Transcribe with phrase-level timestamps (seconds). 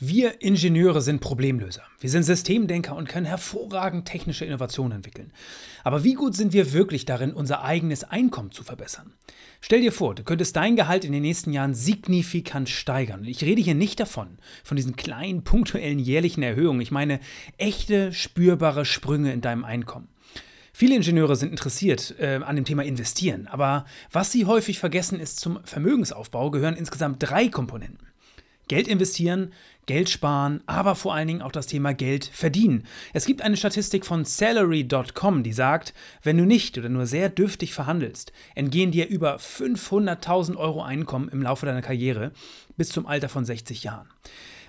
[0.00, 1.82] Wir Ingenieure sind Problemlöser.
[1.98, 5.32] Wir sind Systemdenker und können hervorragend technische Innovationen entwickeln.
[5.82, 9.14] Aber wie gut sind wir wirklich darin, unser eigenes Einkommen zu verbessern?
[9.60, 13.24] Stell dir vor, du könntest dein Gehalt in den nächsten Jahren signifikant steigern.
[13.24, 16.80] Ich rede hier nicht davon, von diesen kleinen punktuellen jährlichen Erhöhungen.
[16.80, 17.18] Ich meine
[17.56, 20.06] echte, spürbare Sprünge in deinem Einkommen.
[20.72, 25.40] Viele Ingenieure sind interessiert äh, an dem Thema Investieren, aber was sie häufig vergessen ist,
[25.40, 28.06] zum Vermögensaufbau gehören insgesamt drei Komponenten.
[28.68, 29.52] Geld investieren,
[29.88, 32.84] Geld sparen, aber vor allen Dingen auch das Thema Geld verdienen.
[33.14, 37.72] Es gibt eine Statistik von Salary.com, die sagt, wenn du nicht oder nur sehr dürftig
[37.72, 42.32] verhandelst, entgehen dir über 500.000 Euro Einkommen im Laufe deiner Karriere
[42.76, 44.08] bis zum Alter von 60 Jahren.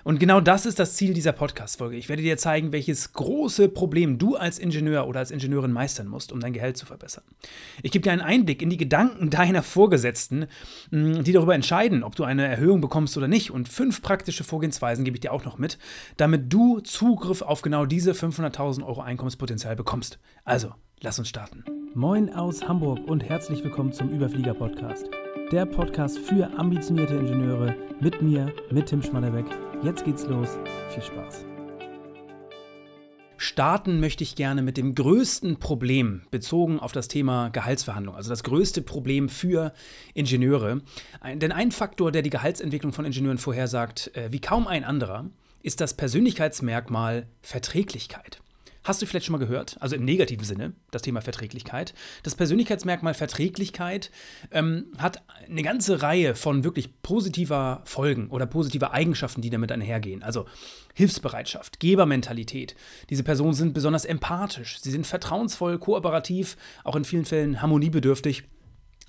[0.04, 1.96] Und genau das ist das Ziel dieser Podcast-Folge.
[1.96, 6.32] Ich werde dir zeigen, welches große Problem du als Ingenieur oder als Ingenieurin meistern musst,
[6.32, 7.24] um dein Gehalt zu verbessern.
[7.82, 10.46] Ich gebe dir einen Einblick in die Gedanken deiner Vorgesetzten,
[10.90, 13.50] mm, die darüber entscheiden, ob du eine Erhöhung bekommst oder nicht.
[13.50, 15.78] Und fünf praktische Vorgehensweisen gebe ich dir auch noch mit,
[16.16, 20.18] damit du Zugriff auf genau diese 500.000 Euro Einkommenspotenzial bekommst.
[20.44, 21.64] Also, lass uns starten.
[21.94, 25.10] Moin aus Hamburg und herzlich willkommen zum Überflieger-Podcast.
[25.50, 29.46] Der Podcast für ambitionierte Ingenieure mit mir, mit Tim Schmannebeck
[29.82, 30.58] Jetzt geht's los.
[30.90, 31.46] Viel Spaß.
[33.38, 38.44] Starten möchte ich gerne mit dem größten Problem bezogen auf das Thema Gehaltsverhandlung, also das
[38.44, 39.72] größte Problem für
[40.12, 40.82] Ingenieure.
[41.20, 45.30] Ein, denn ein Faktor, der die Gehaltsentwicklung von Ingenieuren vorhersagt, äh, wie kaum ein anderer,
[45.62, 48.42] ist das Persönlichkeitsmerkmal Verträglichkeit.
[48.82, 51.92] Hast du vielleicht schon mal gehört, also im negativen Sinne, das Thema Verträglichkeit.
[52.22, 54.10] Das Persönlichkeitsmerkmal Verträglichkeit
[54.50, 60.22] ähm, hat eine ganze Reihe von wirklich positiver Folgen oder positiver Eigenschaften, die damit einhergehen.
[60.22, 60.46] Also
[60.94, 62.74] Hilfsbereitschaft, Gebermentalität.
[63.10, 68.44] Diese Personen sind besonders empathisch, sie sind vertrauensvoll, kooperativ, auch in vielen Fällen harmoniebedürftig.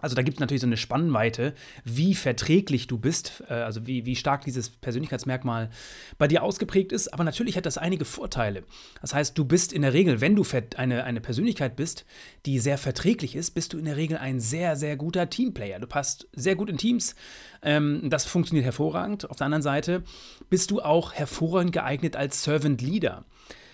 [0.01, 4.05] Also da gibt es natürlich so eine Spannweite, wie verträglich du bist, äh, also wie,
[4.05, 5.69] wie stark dieses Persönlichkeitsmerkmal
[6.17, 7.13] bei dir ausgeprägt ist.
[7.13, 8.63] Aber natürlich hat das einige Vorteile.
[9.01, 10.43] Das heißt, du bist in der Regel, wenn du
[10.75, 12.05] eine, eine Persönlichkeit bist,
[12.45, 15.79] die sehr verträglich ist, bist du in der Regel ein sehr, sehr guter Teamplayer.
[15.79, 17.15] Du passt sehr gut in Teams.
[17.61, 19.29] Ähm, das funktioniert hervorragend.
[19.29, 20.03] Auf der anderen Seite
[20.49, 23.25] bist du auch hervorragend geeignet als Servant Leader.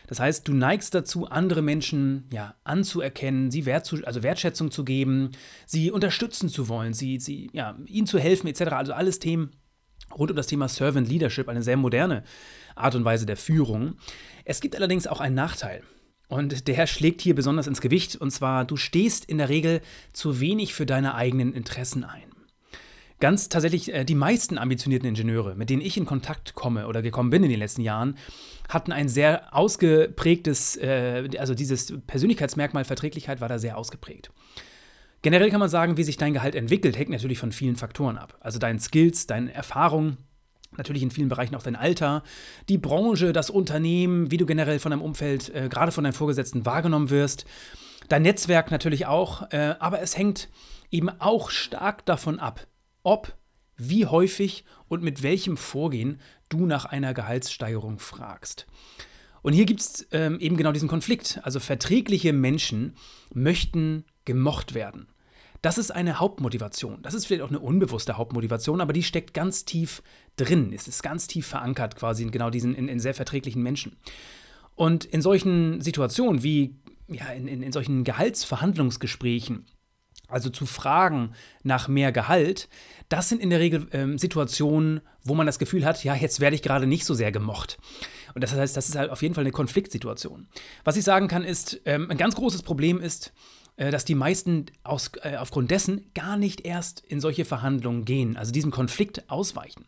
[0.08, 4.84] Das heißt, du neigst dazu, andere Menschen ja, anzuerkennen, sie Wert zu, also Wertschätzung zu
[4.84, 5.32] geben,
[5.66, 8.62] sie unterstützen zu wollen, sie, sie, ja, ihnen zu helfen, etc.
[8.72, 9.52] Also alles Themen
[10.18, 12.24] rund um das Thema Servant Leadership, eine sehr moderne
[12.76, 13.96] Art und Weise der Führung.
[14.46, 15.84] Es gibt allerdings auch einen Nachteil.
[16.30, 18.16] Und der schlägt hier besonders ins Gewicht.
[18.16, 19.82] Und zwar, du stehst in der Regel
[20.14, 22.27] zu wenig für deine eigenen Interessen ein.
[23.20, 27.32] Ganz tatsächlich, äh, die meisten ambitionierten Ingenieure, mit denen ich in Kontakt komme oder gekommen
[27.32, 28.16] bin in den letzten Jahren,
[28.70, 34.32] hatten ein sehr ausgeprägtes, äh, also dieses Persönlichkeitsmerkmal Verträglichkeit war da sehr ausgeprägt.
[35.24, 38.38] Generell kann man sagen, wie sich dein Gehalt entwickelt, hängt natürlich von vielen Faktoren ab.
[38.40, 40.18] Also deinen Skills, deine Erfahrungen,
[40.78, 42.22] natürlich in vielen Bereichen auch dein Alter,
[42.70, 46.68] die Branche, das Unternehmen, wie du generell von deinem Umfeld, äh, gerade von deinen Vorgesetzten
[46.68, 47.46] wahrgenommen wirst.
[48.10, 50.50] Dein Netzwerk natürlich auch, äh, aber es hängt
[50.92, 52.68] eben auch stark davon ab,
[53.08, 53.38] ob,
[53.78, 56.20] wie häufig und mit welchem Vorgehen
[56.50, 58.68] du nach einer Gehaltssteigerung fragst.
[59.42, 61.40] Und hier gibt es ähm, eben genau diesen Konflikt.
[61.44, 62.96] Also verträgliche Menschen
[63.34, 65.08] möchten gemocht werden.
[65.62, 67.02] Das ist eine Hauptmotivation.
[67.02, 70.04] Das ist vielleicht auch eine unbewusste Hauptmotivation, aber die steckt ganz tief
[70.36, 70.74] drin.
[70.74, 73.96] Es ist ganz tief verankert quasi in genau diesen, in, in sehr verträglichen Menschen.
[74.76, 76.76] Und in solchen Situationen wie
[77.08, 79.66] ja, in, in, in solchen Gehaltsverhandlungsgesprächen
[80.28, 81.34] also zu fragen
[81.64, 82.70] nach mehr Gehalt,
[83.10, 86.56] das sind in der Regel ähm, Situationen, wo man das Gefühl hat, ja, jetzt werde
[86.56, 87.78] ich gerade nicht so sehr gemocht.
[88.34, 90.48] Und das heißt, das ist halt auf jeden Fall eine Konfliktsituation.
[90.84, 93.34] Was ich sagen kann, ist, ähm, ein ganz großes Problem ist,
[93.78, 98.36] äh, dass die meisten aus, äh, aufgrund dessen gar nicht erst in solche Verhandlungen gehen,
[98.36, 99.86] also diesem Konflikt ausweichen.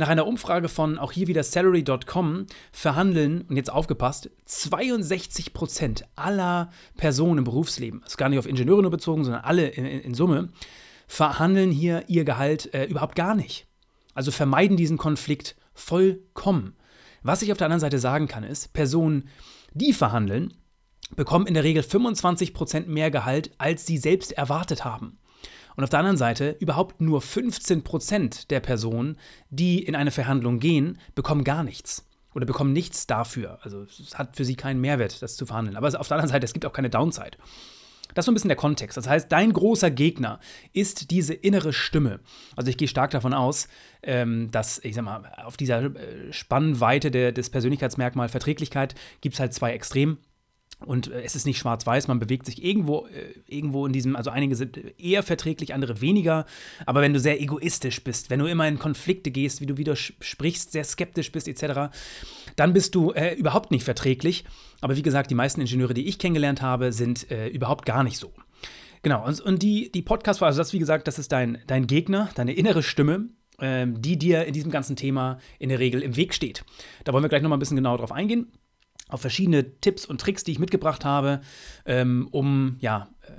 [0.00, 6.70] Nach einer Umfrage von auch hier wieder Salary.com verhandeln, und jetzt aufgepasst, 62 Prozent aller
[6.96, 10.14] Personen im Berufsleben, das ist gar nicht auf Ingenieure nur bezogen, sondern alle in, in,
[10.14, 10.48] Summe,
[11.06, 13.66] verhandeln hier ihr Gehalt äh, überhaupt gar nicht.
[14.14, 16.76] Also vermeiden diesen Konflikt vollkommen.
[17.22, 19.28] Was ich auf der anderen Seite sagen kann, ist, Personen,
[19.74, 20.54] die verhandeln,
[21.14, 25.18] bekommen in der Regel 25% mehr Gehalt, als sie selbst erwartet haben.
[25.80, 29.16] Und auf der anderen Seite, überhaupt nur 15% der Personen,
[29.48, 32.06] die in eine Verhandlung gehen, bekommen gar nichts.
[32.34, 33.60] Oder bekommen nichts dafür.
[33.62, 35.78] Also es hat für sie keinen Mehrwert, das zu verhandeln.
[35.78, 37.38] Aber auf der anderen Seite, es gibt auch keine Downside.
[38.12, 38.98] Das ist so ein bisschen der Kontext.
[38.98, 40.38] Das heißt, dein großer Gegner
[40.74, 42.20] ist diese innere Stimme.
[42.56, 43.66] Also ich gehe stark davon aus,
[44.02, 49.54] ähm, dass, ich sag mal, auf dieser äh, Spannweite des Persönlichkeitsmerkmals Verträglichkeit gibt es halt
[49.54, 50.18] zwei Extreme.
[50.86, 54.30] Und äh, es ist nicht schwarz-weiß, man bewegt sich irgendwo, äh, irgendwo in diesem, also
[54.30, 56.46] einige sind eher verträglich, andere weniger.
[56.86, 59.94] Aber wenn du sehr egoistisch bist, wenn du immer in Konflikte gehst, wie du wieder
[59.96, 61.92] sprichst, sehr skeptisch bist, etc.,
[62.56, 64.44] dann bist du äh, überhaupt nicht verträglich.
[64.80, 68.18] Aber wie gesagt, die meisten Ingenieure, die ich kennengelernt habe, sind äh, überhaupt gar nicht
[68.18, 68.32] so.
[69.02, 72.30] Genau, und, und die, die Podcast-Folge, also das, wie gesagt, das ist dein, dein Gegner,
[72.34, 73.28] deine innere Stimme,
[73.60, 76.64] ähm, die dir in diesem ganzen Thema in der Regel im Weg steht.
[77.04, 78.50] Da wollen wir gleich nochmal ein bisschen genauer drauf eingehen
[79.12, 81.40] auf verschiedene Tipps und Tricks, die ich mitgebracht habe,
[81.84, 83.32] ähm, um ja, äh,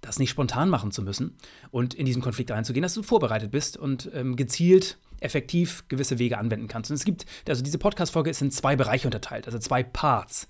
[0.00, 1.36] das nicht spontan machen zu müssen
[1.70, 6.38] und in diesen Konflikt reinzugehen, dass du vorbereitet bist und ähm, gezielt effektiv gewisse Wege
[6.38, 6.90] anwenden kannst.
[6.90, 10.46] Und es gibt, also diese Podcast-Folge ist in zwei Bereiche unterteilt, also zwei Parts.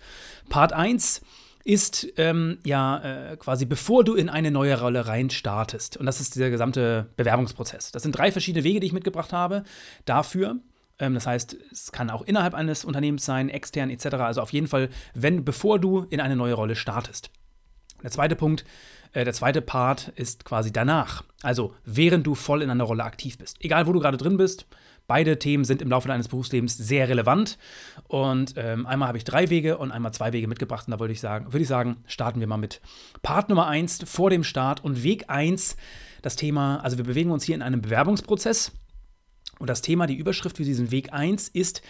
[0.49, 1.23] Part 1
[1.65, 5.97] ist ähm, ja äh, quasi bevor du in eine neue Rolle rein startest.
[5.97, 7.93] Und das ist der gesamte Bewerbungsprozess.
[7.93, 9.65] Das sind drei verschiedene Wege, die ich mitgebracht habe
[10.05, 10.57] dafür.
[10.99, 14.07] Ähm, das heißt, es kann auch innerhalb eines Unternehmens sein, extern etc.
[14.17, 17.31] Also auf jeden Fall, wenn, bevor du in eine neue Rolle startest.
[18.03, 18.65] Der zweite Punkt,
[19.13, 21.25] äh, der zweite Part ist quasi danach.
[21.43, 23.57] Also während du voll in einer Rolle aktiv bist.
[23.61, 24.67] Egal, wo du gerade drin bist,
[25.07, 27.59] beide Themen sind im Laufe deines Berufslebens sehr relevant.
[28.07, 30.87] Und ähm, einmal habe ich drei Wege und einmal zwei Wege mitgebracht.
[30.87, 32.81] Und da würde ich sagen, würde ich sagen, starten wir mal mit
[33.23, 35.77] Part Nummer eins vor dem Start und Weg eins.
[36.23, 38.73] Das Thema, also wir bewegen uns hier in einem Bewerbungsprozess.
[39.59, 41.83] Und das Thema, die Überschrift für diesen Weg 1 ist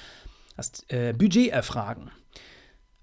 [0.56, 2.10] das äh, Budget erfragen.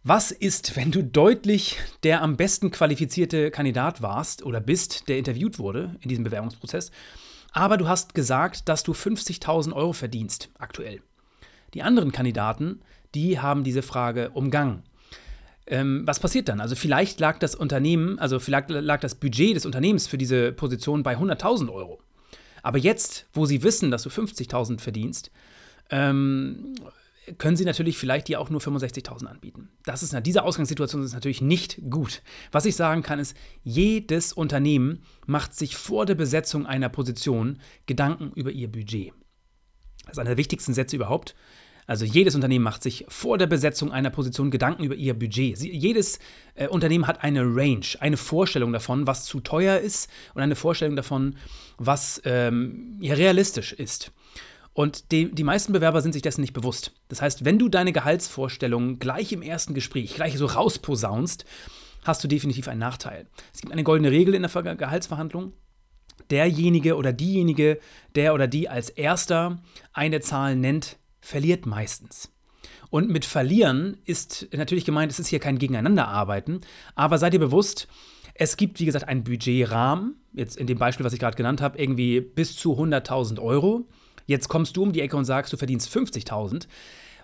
[0.04, 5.58] Was ist, wenn du deutlich der am besten qualifizierte Kandidat warst oder bist, der interviewt
[5.58, 6.92] wurde in diesem Bewerbungsprozess,
[7.54, 11.02] aber du hast gesagt, dass du 50.000 Euro verdienst aktuell?
[11.74, 12.82] Die anderen Kandidaten,
[13.16, 14.84] die haben diese Frage umgangen.
[15.66, 16.62] Ähm, was passiert dann?
[16.62, 21.02] Also vielleicht lag das Unternehmen, also vielleicht lag das Budget des Unternehmens für diese Position
[21.02, 22.00] bei 100.000 Euro.
[22.66, 25.30] Aber jetzt, wo sie wissen, dass du 50.000 verdienst,
[25.92, 26.74] ähm,
[27.38, 29.70] können sie natürlich vielleicht dir auch nur 65.000 anbieten.
[29.84, 32.24] Das ist, diese Ausgangssituation ist natürlich nicht gut.
[32.52, 38.32] Was ich sagen kann, ist, jedes Unternehmen macht sich vor der Besetzung einer Position Gedanken
[38.34, 39.14] über ihr Budget.
[40.06, 41.36] Das ist einer der wichtigsten Sätze überhaupt.
[41.88, 45.58] Also jedes Unternehmen macht sich vor der Besetzung einer Position Gedanken über ihr Budget.
[45.58, 46.20] Sie, jedes
[46.56, 50.96] äh, Unternehmen hat eine Range, eine Vorstellung davon, was zu teuer ist und eine Vorstellung
[50.96, 51.36] davon,
[51.78, 54.12] was ähm, ja, realistisch ist.
[54.74, 56.92] Und die, die meisten Bewerber sind sich dessen nicht bewusst.
[57.08, 61.46] Das heißt, wenn du deine Gehaltsvorstellungen gleich im ersten Gespräch, gleich so rausposaunst,
[62.04, 63.28] hast du definitiv einen Nachteil.
[63.54, 65.54] Es gibt eine goldene Regel in der Gehaltsverhandlung.
[66.30, 67.80] Derjenige oder diejenige,
[68.16, 69.62] der oder die als erster
[69.94, 72.32] eine Zahl nennt, verliert meistens.
[72.90, 76.62] Und mit verlieren ist natürlich gemeint, es ist hier kein Gegeneinanderarbeiten,
[76.96, 77.88] aber seid ihr bewusst,
[78.36, 81.80] es gibt, wie gesagt, einen Budgetrahmen, jetzt in dem Beispiel, was ich gerade genannt habe,
[81.80, 83.88] irgendwie bis zu 100.000 Euro.
[84.28, 86.68] Jetzt kommst du um die Ecke und sagst, du verdienst 50.000.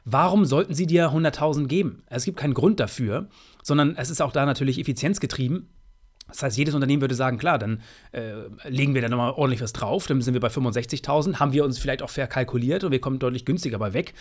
[0.05, 2.03] Warum sollten sie dir 100.000 geben?
[2.07, 3.29] Es gibt keinen Grund dafür,
[3.61, 5.67] sondern es ist auch da natürlich effizienzgetrieben.
[6.31, 7.81] Das heißt, jedes Unternehmen würde sagen, klar, dann
[8.11, 8.33] äh,
[8.67, 11.77] legen wir da nochmal ordentlich was drauf, dann sind wir bei 65.000, haben wir uns
[11.77, 14.13] vielleicht auch verkalkuliert und wir kommen deutlich günstiger bei weg.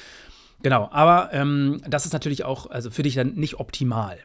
[0.62, 4.18] Genau, aber ähm, das ist natürlich auch also für dich dann nicht optimal.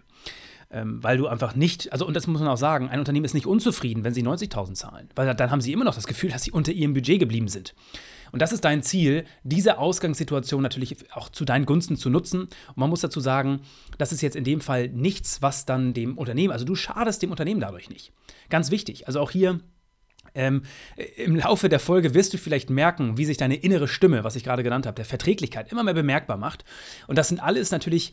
[0.71, 3.35] Ähm, weil du einfach nicht, also und das muss man auch sagen, ein Unternehmen ist
[3.35, 6.43] nicht unzufrieden, wenn sie 90.000 zahlen, weil dann haben sie immer noch das Gefühl, dass
[6.43, 7.75] sie unter ihrem Budget geblieben sind.
[8.35, 12.41] Und das ist dein Ziel, diese Ausgangssituation natürlich auch zu deinen Gunsten zu nutzen.
[12.41, 13.61] Und man muss dazu sagen,
[13.97, 17.31] das ist jetzt in dem Fall nichts, was dann dem Unternehmen, also du schadest dem
[17.31, 18.11] Unternehmen dadurch nicht.
[18.49, 19.07] Ganz wichtig.
[19.07, 19.61] Also auch hier
[20.33, 20.63] ähm,
[21.15, 24.43] Im Laufe der Folge wirst du vielleicht merken, wie sich deine innere Stimme, was ich
[24.43, 26.65] gerade genannt habe, der Verträglichkeit immer mehr bemerkbar macht.
[27.07, 28.11] Und das sind alles natürlich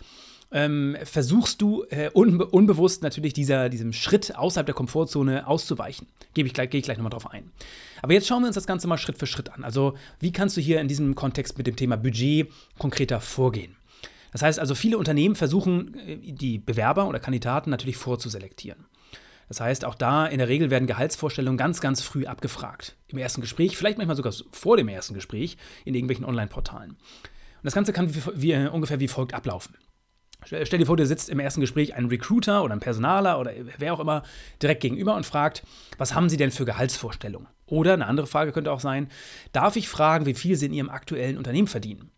[0.52, 6.06] ähm, versuchst du äh, unbe unbewusst natürlich dieser, diesem Schritt außerhalb der Komfortzone auszuweichen.
[6.34, 7.50] Gebe ich gleich, gehe ich gleich nochmal drauf ein.
[8.02, 9.64] Aber jetzt schauen wir uns das Ganze mal Schritt für Schritt an.
[9.64, 13.76] Also, wie kannst du hier in diesem Kontext mit dem Thema Budget konkreter vorgehen?
[14.32, 18.86] Das heißt also, viele Unternehmen versuchen, äh, die Bewerber oder Kandidaten natürlich vorzuselektieren.
[19.48, 22.96] Das heißt, auch da in der Regel werden Gehaltsvorstellungen ganz, ganz früh abgefragt.
[23.08, 26.90] Im ersten Gespräch, vielleicht manchmal sogar vor dem ersten Gespräch in irgendwelchen Online-Portalen.
[26.92, 26.98] Und
[27.62, 29.74] das Ganze kann wie, wie, ungefähr wie folgt ablaufen.
[30.44, 33.94] Stell dir vor, dir sitzt im ersten Gespräch ein Recruiter oder ein Personaler oder wer
[33.94, 34.22] auch immer
[34.60, 35.62] direkt gegenüber und fragt,
[35.98, 37.48] was haben Sie denn für Gehaltsvorstellungen?
[37.66, 39.08] Oder eine andere Frage könnte auch sein,
[39.52, 42.10] darf ich fragen, wie viel Sie in Ihrem aktuellen Unternehmen verdienen?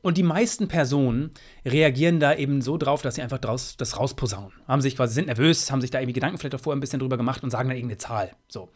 [0.00, 1.30] Und die meisten Personen
[1.64, 4.52] reagieren da eben so drauf, dass sie einfach draus, das rausposaunen.
[4.66, 6.98] Haben sich quasi, sind nervös, haben sich da irgendwie Gedanken vielleicht auch vorher ein bisschen
[6.98, 8.32] drüber gemacht und sagen dann irgendeine Zahl.
[8.48, 8.68] So.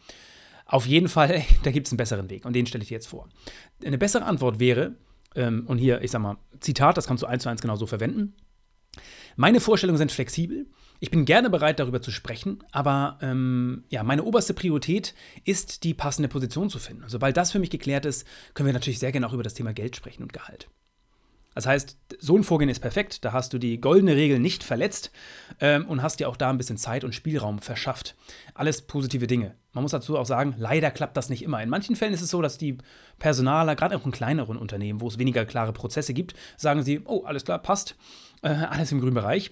[0.65, 3.07] Auf jeden Fall, da gibt es einen besseren Weg und den stelle ich dir jetzt
[3.07, 3.27] vor.
[3.83, 4.93] Eine bessere Antwort wäre,
[5.35, 8.33] ähm, und hier, ich sag mal, Zitat, das kannst du eins zu eins genauso verwenden.
[9.35, 10.67] Meine Vorstellungen sind flexibel.
[10.99, 15.13] Ich bin gerne bereit, darüber zu sprechen, aber ähm, ja, meine oberste Priorität
[15.45, 17.03] ist, die passende Position zu finden.
[17.07, 18.25] Sobald das für mich geklärt ist,
[18.55, 20.67] können wir natürlich sehr gerne auch über das Thema Geld sprechen und Gehalt.
[21.57, 23.25] Das heißt, so ein Vorgehen ist perfekt.
[23.25, 25.11] Da hast du die goldene Regel nicht verletzt
[25.59, 28.15] ähm, und hast dir auch da ein bisschen Zeit und Spielraum verschafft.
[28.53, 29.55] Alles positive Dinge.
[29.73, 31.63] Man muss dazu auch sagen, leider klappt das nicht immer.
[31.63, 32.77] In manchen Fällen ist es so, dass die
[33.17, 37.23] Personaler, gerade auch in kleineren Unternehmen, wo es weniger klare Prozesse gibt, sagen sie, oh,
[37.25, 37.95] alles klar, passt,
[38.41, 39.51] äh, alles im grünen Bereich.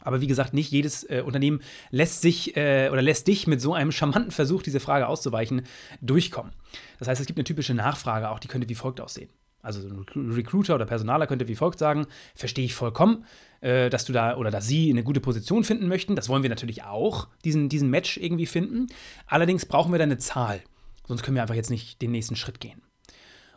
[0.00, 3.74] Aber wie gesagt, nicht jedes äh, Unternehmen lässt sich äh, oder lässt dich mit so
[3.74, 5.62] einem charmanten Versuch, diese Frage auszuweichen,
[6.00, 6.52] durchkommen.
[6.98, 9.30] Das heißt, es gibt eine typische Nachfrage auch, die könnte wie folgt aussehen.
[9.62, 12.06] Also ein Recruiter oder Personaler könnte wie folgt sagen:
[12.36, 13.24] Verstehe ich vollkommen,
[13.62, 16.14] äh, dass du da oder dass sie eine gute Position finden möchten.
[16.14, 18.86] Das wollen wir natürlich auch, diesen, diesen Match irgendwie finden.
[19.26, 20.62] Allerdings brauchen wir da eine Zahl.
[21.08, 22.80] Sonst können wir einfach jetzt nicht den nächsten Schritt gehen.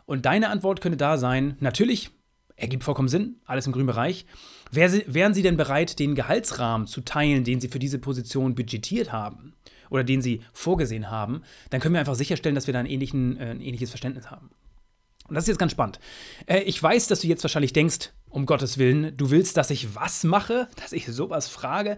[0.04, 2.10] Und deine Antwort könnte da sein: Natürlich,
[2.60, 4.26] ergibt vollkommen Sinn, alles im grünen Bereich.
[4.70, 9.54] wären Sie denn bereit, den Gehaltsrahmen zu teilen, den Sie für diese Position budgetiert haben
[9.88, 11.42] oder den Sie vorgesehen haben?
[11.70, 14.50] Dann können wir einfach sicherstellen, dass wir da ein, äh, ein ähnliches Verständnis haben.
[15.28, 16.00] Und das ist jetzt ganz spannend.
[16.46, 19.94] Äh, ich weiß, dass du jetzt wahrscheinlich denkst, um Gottes Willen, du willst, dass ich
[19.94, 21.96] was mache, dass ich sowas frage.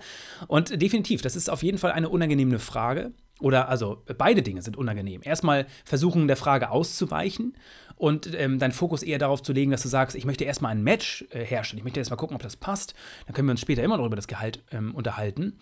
[0.48, 3.12] Und definitiv, das ist auf jeden Fall eine unangenehme Frage.
[3.40, 5.20] Oder also beide Dinge sind unangenehm.
[5.24, 7.56] Erstmal versuchen, der Frage auszuweichen
[8.02, 10.82] und ähm, deinen Fokus eher darauf zu legen, dass du sagst, ich möchte erstmal ein
[10.82, 11.78] Match äh, herstellen.
[11.78, 12.94] Ich möchte erstmal gucken, ob das passt.
[13.26, 15.60] Dann können wir uns später immer noch über das Gehalt ähm, unterhalten.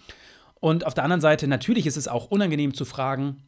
[0.58, 3.42] Und auf der anderen Seite, natürlich ist es auch unangenehm zu fragen,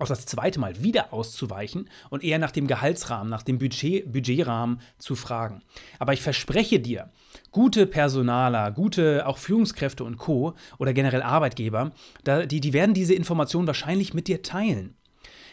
[0.00, 4.80] auch das zweite Mal wieder auszuweichen und eher nach dem Gehaltsrahmen, nach dem Budget, Budgetrahmen
[4.98, 5.62] zu fragen.
[6.00, 7.12] Aber ich verspreche dir,
[7.52, 10.56] gute Personaler, gute auch Führungskräfte und Co.
[10.78, 11.92] oder generell Arbeitgeber,
[12.26, 14.96] die, die werden diese Informationen wahrscheinlich mit dir teilen.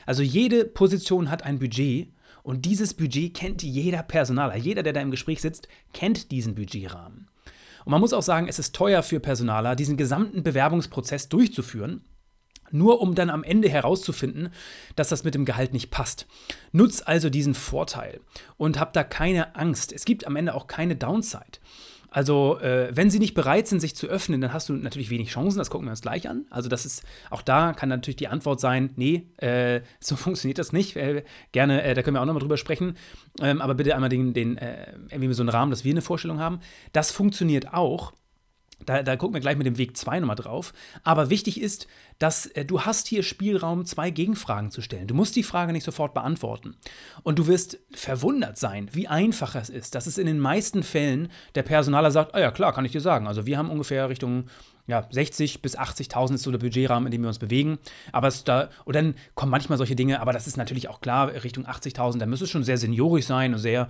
[0.08, 2.12] Also jede Position hat ein Budget
[2.44, 4.56] und dieses Budget kennt jeder Personaler.
[4.56, 7.30] Jeder, der da im Gespräch sitzt, kennt diesen Budgetrahmen.
[7.86, 12.02] Und man muss auch sagen, es ist teuer für Personaler, diesen gesamten Bewerbungsprozess durchzuführen
[12.74, 14.50] nur um dann am Ende herauszufinden,
[14.96, 16.28] dass das mit dem Gehalt nicht passt.
[16.72, 18.20] Nutz also diesen Vorteil
[18.58, 19.94] und hab da keine Angst.
[19.94, 21.60] Es gibt am Ende auch keine Downside.
[22.13, 25.32] Also, äh, wenn sie nicht bereit sind, sich zu öffnen, dann hast du natürlich wenig
[25.32, 25.58] Chancen.
[25.58, 26.46] Das gucken wir uns gleich an.
[26.51, 30.72] Also, das ist auch da kann natürlich die Antwort sein: Nee, äh, so funktioniert das
[30.74, 30.96] nicht.
[30.96, 32.98] Äh, gerne, äh, da können wir auch nochmal drüber sprechen.
[33.41, 36.39] Ähm, aber bitte einmal den, den äh, irgendwie so einen Rahmen, dass wir eine Vorstellung
[36.39, 36.60] haben.
[36.91, 38.13] Das funktioniert auch.
[38.86, 40.74] Da, da, gucken wir gleich mit dem Weg 2 nochmal drauf.
[41.04, 41.88] Aber wichtig ist,
[42.20, 45.08] dass äh, du hast hier Spielraum, zwei Gegenfragen zu stellen.
[45.08, 46.75] Du musst die Frage nicht sofort beantworten.
[47.24, 51.30] Und du wirst verwundert sein, wie einfach es ist, dass es in den meisten Fällen
[51.56, 53.28] der Personaler sagt, ah ja klar, kann ich dir sagen.
[53.28, 54.46] Also wir haben ungefähr Richtung
[54.88, 57.80] ja, 60 bis 80.000 ist so der Budgetrahmen, in dem wir uns bewegen.
[58.12, 61.34] Aber es da, und dann kommen manchmal solche Dinge, aber das ist natürlich auch klar,
[61.44, 63.88] Richtung 80.000, da müsste es schon sehr seniorisch sein und sehr,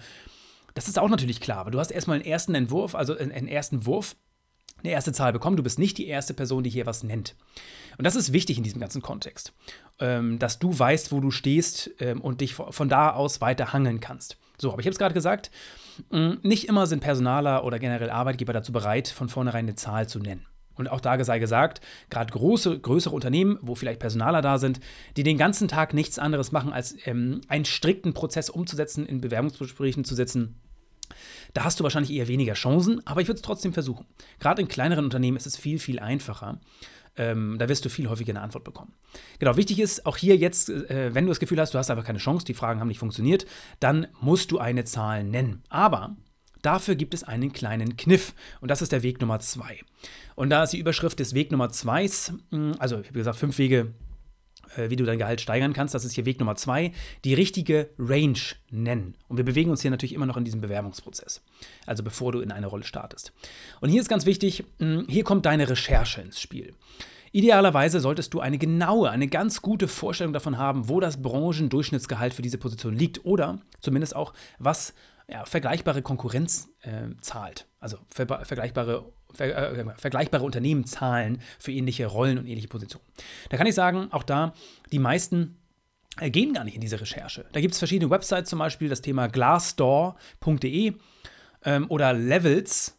[0.76, 1.60] das ist auch natürlich klar.
[1.60, 4.16] Aber du hast erstmal einen ersten Entwurf, also einen ersten Wurf
[4.84, 5.58] eine erste Zahl bekommen.
[5.58, 7.36] Du bist nicht die erste Person, die hier was nennt.
[7.98, 9.54] Und das ist wichtig in diesem ganzen Kontext,
[10.00, 14.00] ähm, dass du weißt, wo du stehst ähm, und dich von da aus weiter hangeln
[14.00, 14.38] kannst.
[14.58, 15.52] So, aber ich habe es gerade gesagt,
[16.12, 20.20] mh, nicht immer sind Personaler oder generell Arbeitgeber dazu bereit, von vornherein eine Zahl zu
[20.20, 20.46] nennen.
[20.76, 24.80] Und auch da sei gesagt, gerade große, größere Unternehmen, wo vielleicht Personaler da sind,
[25.18, 30.04] die den ganzen Tag nichts anderes machen, als ähm, einen strikten Prozess umzusetzen, in Bewerbungsgesprächen
[30.04, 30.60] zu setzen,
[31.54, 34.06] da hast du wahrscheinlich eher weniger Chancen, aber ich würde es trotzdem versuchen.
[34.40, 36.60] Gerade in kleineren Unternehmen ist es viel, viel einfacher.
[37.16, 38.94] Ähm, da wirst du viel häufiger eine Antwort bekommen.
[39.38, 42.06] Genau, wichtig ist auch hier jetzt, äh, wenn du das Gefühl hast, du hast einfach
[42.06, 43.46] keine Chance, die Fragen haben nicht funktioniert,
[43.80, 45.62] dann musst du eine Zahl nennen.
[45.70, 46.16] Aber
[46.64, 49.82] dafür gibt es einen kleinen Kniff und das ist der Weg Nummer zwei.
[50.34, 53.60] Und da ist die Überschrift des Weg Nummer zwei, hm, also ich habe gesagt, fünf
[53.60, 53.94] Wege
[54.76, 55.94] wie du dein Gehalt steigern kannst.
[55.94, 56.92] Das ist hier Weg Nummer zwei,
[57.24, 58.40] die richtige Range
[58.70, 59.16] nennen.
[59.28, 61.42] Und wir bewegen uns hier natürlich immer noch in diesem Bewerbungsprozess,
[61.86, 63.34] also bevor du in eine Rolle startest.
[63.82, 66.74] Und hier ist ganz wichtig, hm, hier kommt deine Recherche ins Spiel.
[67.32, 72.44] Idealerweise solltest du eine genaue, eine ganz gute Vorstellung davon haben, wo das Branchendurchschnittsgehalt für
[72.44, 74.94] diese Position liegt oder zumindest auch, was
[75.28, 77.66] ja, vergleichbare Konkurrenz äh, zahlt.
[77.80, 83.06] Also ver vergleichbare ver äh, vergleichbare Unternehmen zahlen für ähnliche Rollen und ähnliche Positionen.
[83.50, 84.54] Da kann ich sagen, auch da,
[84.92, 85.58] die meisten
[86.20, 87.46] äh, gehen gar nicht in diese Recherche.
[87.52, 90.94] Da gibt es verschiedene Websites, zum Beispiel das Thema glassdoor.de
[91.66, 92.96] ähm, oder levels.fyi,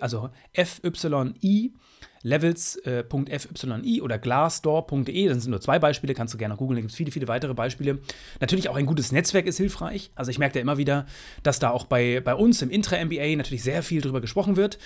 [0.00, 1.72] also FYI
[2.24, 5.28] levels.fyi oder glassdoor.de.
[5.28, 6.76] Das sind nur zwei Beispiele, kannst du gerne googeln.
[6.76, 8.00] Da gibt es viele, viele weitere Beispiele.
[8.40, 10.10] Natürlich auch ein gutes Netzwerk ist hilfreich.
[10.14, 11.06] Also ich merke da immer wieder,
[11.42, 14.78] dass da auch bei, bei uns im Intra-MBA natürlich sehr viel drüber gesprochen wird.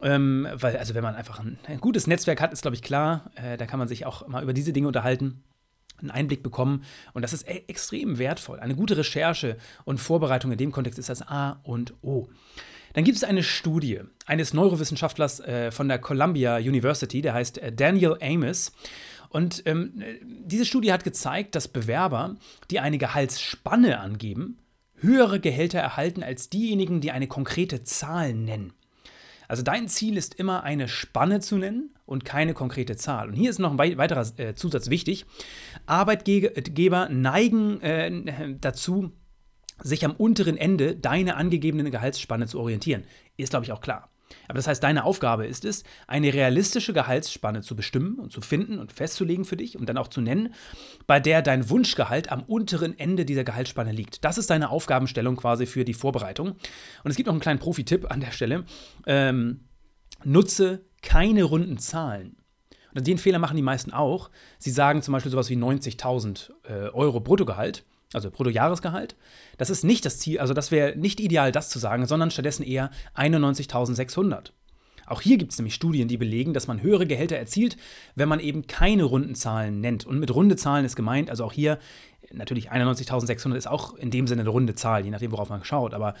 [0.00, 3.30] Ähm, weil, also wenn man einfach ein, ein gutes Netzwerk hat, ist, glaube ich, klar,
[3.34, 5.44] äh, da kann man sich auch mal über diese Dinge unterhalten
[6.00, 6.84] einen Einblick bekommen.
[7.12, 8.60] Und das ist e-, extrem wertvoll.
[8.60, 12.28] Eine gute Recherche und Vorbereitung in dem Kontext ist das A und O.
[12.98, 17.72] Dann gibt es eine Studie eines Neurowissenschaftlers äh, von der Columbia University, der heißt äh,
[17.72, 18.72] Daniel Amos.
[19.28, 22.34] Und ähm, diese Studie hat gezeigt, dass Bewerber,
[22.72, 24.58] die eine Gehaltsspanne angeben,
[24.96, 28.72] höhere Gehälter erhalten als diejenigen, die eine konkrete Zahl nennen.
[29.46, 33.28] Also dein Ziel ist immer eine Spanne zu nennen und keine konkrete Zahl.
[33.28, 35.24] Und hier ist noch ein weiterer äh, Zusatz wichtig.
[35.86, 39.12] Arbeitgeber neigen äh, dazu,
[39.82, 43.04] sich am unteren Ende deiner angegebenen Gehaltsspanne zu orientieren.
[43.36, 44.10] Ist, glaube ich, auch klar.
[44.46, 48.78] Aber das heißt, deine Aufgabe ist es, eine realistische Gehaltsspanne zu bestimmen und zu finden
[48.78, 50.54] und festzulegen für dich und dann auch zu nennen,
[51.06, 54.24] bei der dein Wunschgehalt am unteren Ende dieser Gehaltsspanne liegt.
[54.24, 56.50] Das ist deine Aufgabenstellung quasi für die Vorbereitung.
[57.04, 58.64] Und es gibt noch einen kleinen Profi-Tipp an der Stelle.
[59.06, 59.64] Ähm,
[60.24, 62.36] nutze keine runden Zahlen.
[62.94, 64.30] Und den Fehler machen die meisten auch.
[64.58, 69.16] Sie sagen zum Beispiel sowas wie 90.000 äh, Euro Bruttogehalt also Bruttojahresgehalt.
[69.56, 72.62] Das ist nicht das Ziel, also das wäre nicht ideal, das zu sagen, sondern stattdessen
[72.62, 74.52] eher 91.600.
[75.06, 77.76] Auch hier gibt es nämlich Studien, die belegen, dass man höhere Gehälter erzielt,
[78.14, 80.04] wenn man eben keine runden Zahlen nennt.
[80.04, 81.78] Und mit runde Zahlen ist gemeint, also auch hier,
[82.30, 85.94] natürlich 91.600 ist auch in dem Sinne eine runde Zahl, je nachdem, worauf man schaut,
[85.94, 86.14] aber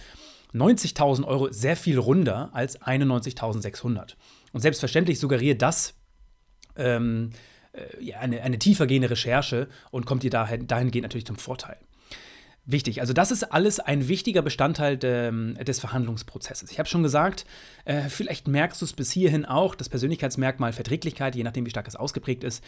[0.54, 4.14] 90.000 Euro sehr viel runder als 91.600.
[4.52, 5.94] Und selbstverständlich suggeriert das
[6.76, 7.36] ähm, äh,
[8.18, 11.76] eine, eine tiefergehende Recherche und kommt dir dahin, dahingehend natürlich zum Vorteil.
[12.70, 16.70] Wichtig, also das ist alles ein wichtiger Bestandteil de, des Verhandlungsprozesses.
[16.70, 17.46] Ich habe schon gesagt,
[17.86, 21.88] äh, vielleicht merkst du es bis hierhin auch, das Persönlichkeitsmerkmal Verträglichkeit, je nachdem wie stark
[21.88, 22.62] es ausgeprägt ist.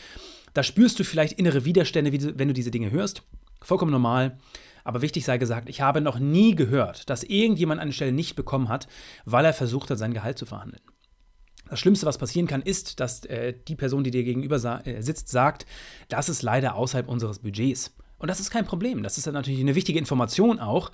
[0.54, 3.22] Da spürst du vielleicht innere Widerstände, wenn du diese Dinge hörst.
[3.60, 4.38] Vollkommen normal.
[4.84, 8.70] Aber wichtig sei gesagt, ich habe noch nie gehört, dass irgendjemand eine Stelle nicht bekommen
[8.70, 8.88] hat,
[9.26, 10.80] weil er versucht hat, sein Gehalt zu verhandeln.
[11.70, 15.02] Das Schlimmste, was passieren kann, ist, dass äh, die Person, die dir gegenüber sa äh,
[15.02, 15.66] sitzt, sagt,
[16.08, 17.94] das ist leider außerhalb unseres Budgets.
[18.18, 19.02] Und das ist kein Problem.
[19.02, 20.90] Das ist dann natürlich eine wichtige Information auch.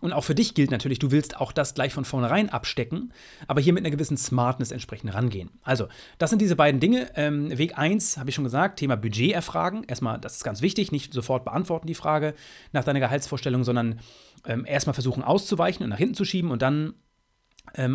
[0.00, 3.12] Und auch für dich gilt natürlich, du willst auch das gleich von vornherein abstecken,
[3.46, 5.50] aber hier mit einer gewissen Smartness entsprechend rangehen.
[5.62, 7.10] Also, das sind diese beiden Dinge.
[7.16, 9.84] Ähm, Weg 1, habe ich schon gesagt, Thema Budget erfragen.
[9.88, 12.34] Erstmal, das ist ganz wichtig, nicht sofort beantworten die Frage
[12.72, 13.98] nach deiner Gehaltsvorstellung, sondern
[14.46, 16.94] ähm, erstmal versuchen auszuweichen und nach hinten zu schieben und dann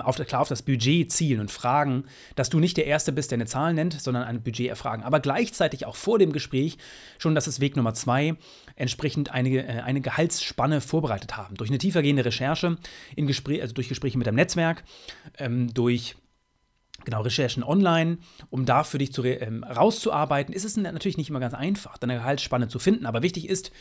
[0.03, 3.37] auf, klar auf das Budget zielen und fragen, dass du nicht der Erste bist, der
[3.37, 5.03] eine Zahl nennt, sondern ein Budget erfragen.
[5.03, 6.77] Aber gleichzeitig auch vor dem Gespräch
[7.17, 8.35] schon, das ist Weg Nummer zwei,
[8.75, 11.55] entsprechend eine, äh, eine Gehaltsspanne vorbereitet haben.
[11.55, 12.77] Durch eine tiefergehende Recherche,
[13.15, 14.83] in Gespräch, also durch Gespräche mit dem Netzwerk,
[15.37, 16.15] ähm, durch
[17.05, 18.17] genau, Recherchen online,
[18.49, 22.15] um da für dich zu, ähm, rauszuarbeiten, ist es natürlich nicht immer ganz einfach, deine
[22.15, 23.05] Gehaltsspanne zu finden.
[23.05, 23.71] Aber wichtig ist,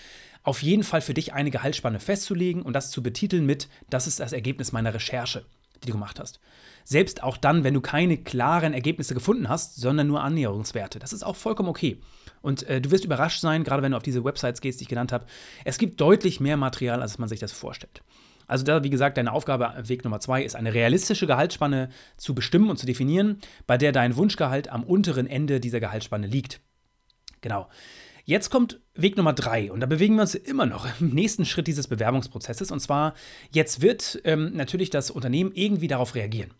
[0.42, 4.18] auf jeden Fall für dich eine Gehaltsspanne festzulegen und das zu betiteln mit, das ist
[4.18, 5.44] das Ergebnis meiner Recherche
[5.82, 6.40] die du gemacht hast.
[6.84, 10.98] Selbst auch dann, wenn du keine klaren Ergebnisse gefunden hast, sondern nur Annäherungswerte.
[10.98, 12.00] Das ist auch vollkommen okay.
[12.40, 14.88] Und äh, du wirst überrascht sein, gerade wenn du auf diese Websites gehst, die ich
[14.88, 15.26] genannt habe.
[15.64, 18.02] Es gibt deutlich mehr Material, als man sich das vorstellt.
[18.46, 22.68] Also da, wie gesagt, deine Aufgabe, Weg Nummer zwei, ist eine realistische Gehaltsspanne zu bestimmen
[22.70, 26.60] und zu definieren, bei der dein Wunschgehalt am unteren Ende dieser Gehaltsspanne liegt.
[27.40, 27.68] Genau.
[28.24, 31.66] Jetzt kommt Weg Nummer drei und da bewegen wir uns immer noch im nächsten Schritt
[31.66, 32.70] dieses Bewerbungsprozesses.
[32.70, 33.14] Und zwar,
[33.50, 36.50] jetzt wird ähm, natürlich das Unternehmen irgendwie darauf reagieren.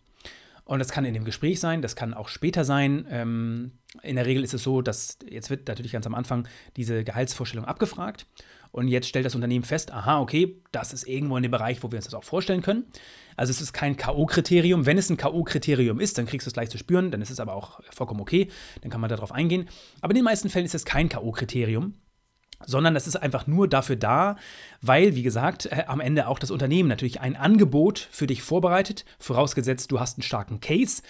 [0.65, 3.05] Und das kann in dem Gespräch sein, das kann auch später sein.
[3.09, 3.71] Ähm,
[4.01, 6.47] in der Regel ist es so, dass jetzt wird natürlich ganz am Anfang
[6.77, 8.25] diese Gehaltsvorstellung abgefragt.
[8.71, 11.91] Und jetzt stellt das Unternehmen fest, aha, okay, das ist irgendwo in dem Bereich, wo
[11.91, 12.85] wir uns das auch vorstellen können.
[13.35, 14.85] Also es ist kein K.O.-Kriterium.
[14.85, 17.39] Wenn es ein K.O.-Kriterium ist, dann kriegst du es gleich zu spüren, dann ist es
[17.39, 18.49] aber auch vollkommen okay,
[18.81, 19.67] dann kann man darauf eingehen.
[20.01, 21.93] Aber in den meisten Fällen ist es kein K.O.-Kriterium
[22.65, 24.37] sondern das ist einfach nur dafür da,
[24.81, 29.05] weil, wie gesagt, äh, am Ende auch das Unternehmen natürlich ein Angebot für dich vorbereitet,
[29.19, 31.01] vorausgesetzt, du hast einen starken Case.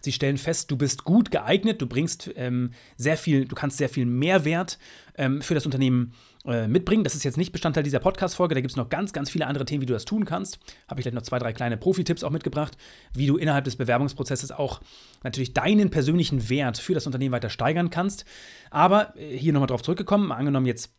[0.00, 3.88] Sie stellen fest, du bist gut geeignet, du bringst ähm, sehr viel, du kannst sehr
[3.88, 4.78] viel Mehrwert
[5.16, 6.12] ähm, für das Unternehmen
[6.44, 7.04] mitbringen.
[7.04, 9.64] Das ist jetzt nicht Bestandteil dieser Podcast-Folge, da gibt es noch ganz, ganz viele andere
[9.64, 10.58] Themen, wie du das tun kannst.
[10.86, 12.78] Habe ich gleich noch zwei, drei kleine Profi-Tipps auch mitgebracht,
[13.12, 14.80] wie du innerhalb des Bewerbungsprozesses auch
[15.22, 18.24] natürlich deinen persönlichen Wert für das Unternehmen weiter steigern kannst.
[18.70, 20.92] Aber äh, hier nochmal drauf zurückgekommen, angenommen jetzt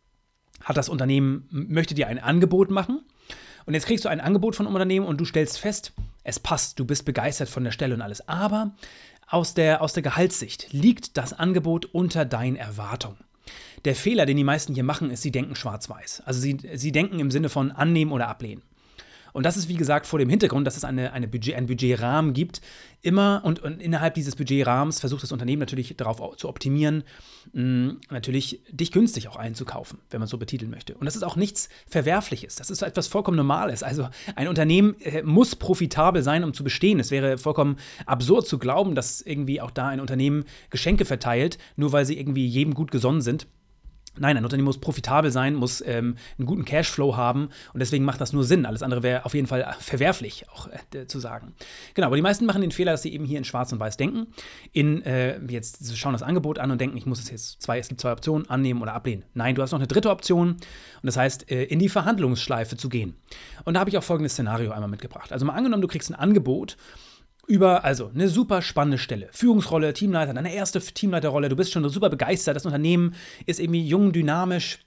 [0.62, 3.00] hat das Unternehmen, möchte dir ein Angebot machen.
[3.66, 6.78] Und jetzt kriegst du ein Angebot von einem Unternehmen und du stellst fest, es passt,
[6.78, 8.28] du bist begeistert von der Stelle und alles.
[8.28, 8.72] Aber
[9.26, 13.18] aus der, aus der Gehaltssicht liegt das Angebot unter deinen Erwartungen.
[13.84, 16.22] Der Fehler, den die meisten hier machen, ist, sie denken schwarz-weiß.
[16.24, 18.62] Also sie, sie denken im Sinne von annehmen oder ablehnen.
[19.32, 22.32] Und das ist, wie gesagt, vor dem Hintergrund, dass es eine, eine Budget, einen Budgetrahmen
[22.32, 22.60] gibt.
[23.02, 27.04] Immer und, und innerhalb dieses Budgetrahmens versucht das Unternehmen natürlich darauf zu optimieren,
[27.52, 30.94] mh, mm, natürlich dich günstig auch einzukaufen, wenn man so betiteln möchte.
[30.94, 32.56] Und das ist auch nichts Verwerfliches.
[32.56, 33.82] Das ist etwas vollkommen Normales.
[33.82, 37.00] Also ein Unternehmen äh, muss profitabel sein, um zu bestehen.
[37.00, 41.92] Es wäre vollkommen absurd zu glauben, dass irgendwie auch da ein Unternehmen Geschenke verteilt, nur
[41.92, 43.46] weil sie irgendwie jedem gut gesonnen sind.
[44.18, 48.20] Nein, ein Unternehmen muss profitabel sein, muss ähm, einen guten Cashflow haben und deswegen macht
[48.20, 48.66] das nur Sinn.
[48.66, 51.54] Alles andere wäre auf jeden Fall verwerflich, auch äh, zu sagen.
[51.94, 53.96] Genau, aber die meisten machen den Fehler, dass sie eben hier in Schwarz und Weiß
[53.96, 54.26] denken.
[54.72, 57.78] In äh, jetzt sie schauen das Angebot an und denken, ich muss es jetzt zwei,
[57.78, 59.24] es gibt zwei Optionen, annehmen oder ablehnen.
[59.34, 60.60] Nein, du hast noch eine dritte Option und
[61.02, 63.14] das heißt, äh, in die Verhandlungsschleife zu gehen.
[63.64, 65.32] Und da habe ich auch folgendes Szenario einmal mitgebracht.
[65.32, 66.76] Also mal angenommen, du kriegst ein Angebot
[67.50, 69.28] über, also eine super spannende Stelle.
[69.32, 74.12] Führungsrolle, Teamleiter, deine erste Teamleiterrolle, du bist schon super begeistert, das Unternehmen ist irgendwie jung,
[74.12, 74.78] dynamisch,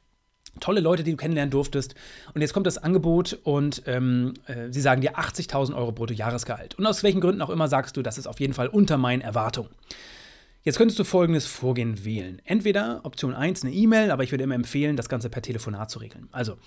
[0.62, 1.94] tolle Leute, die du kennenlernen durftest.
[2.34, 6.76] Und jetzt kommt das Angebot und ähm, äh, sie sagen dir 80.000 Euro brutto Jahresgehalt.
[6.76, 9.22] Und aus welchen Gründen auch immer sagst du, das ist auf jeden Fall unter meinen
[9.22, 9.70] Erwartungen.
[10.64, 12.42] Jetzt könntest du folgendes Vorgehen wählen.
[12.46, 16.00] Entweder Option 1 eine E-Mail, aber ich würde immer empfehlen, das Ganze per Telefonat zu
[16.00, 16.30] regeln.
[16.32, 16.58] Also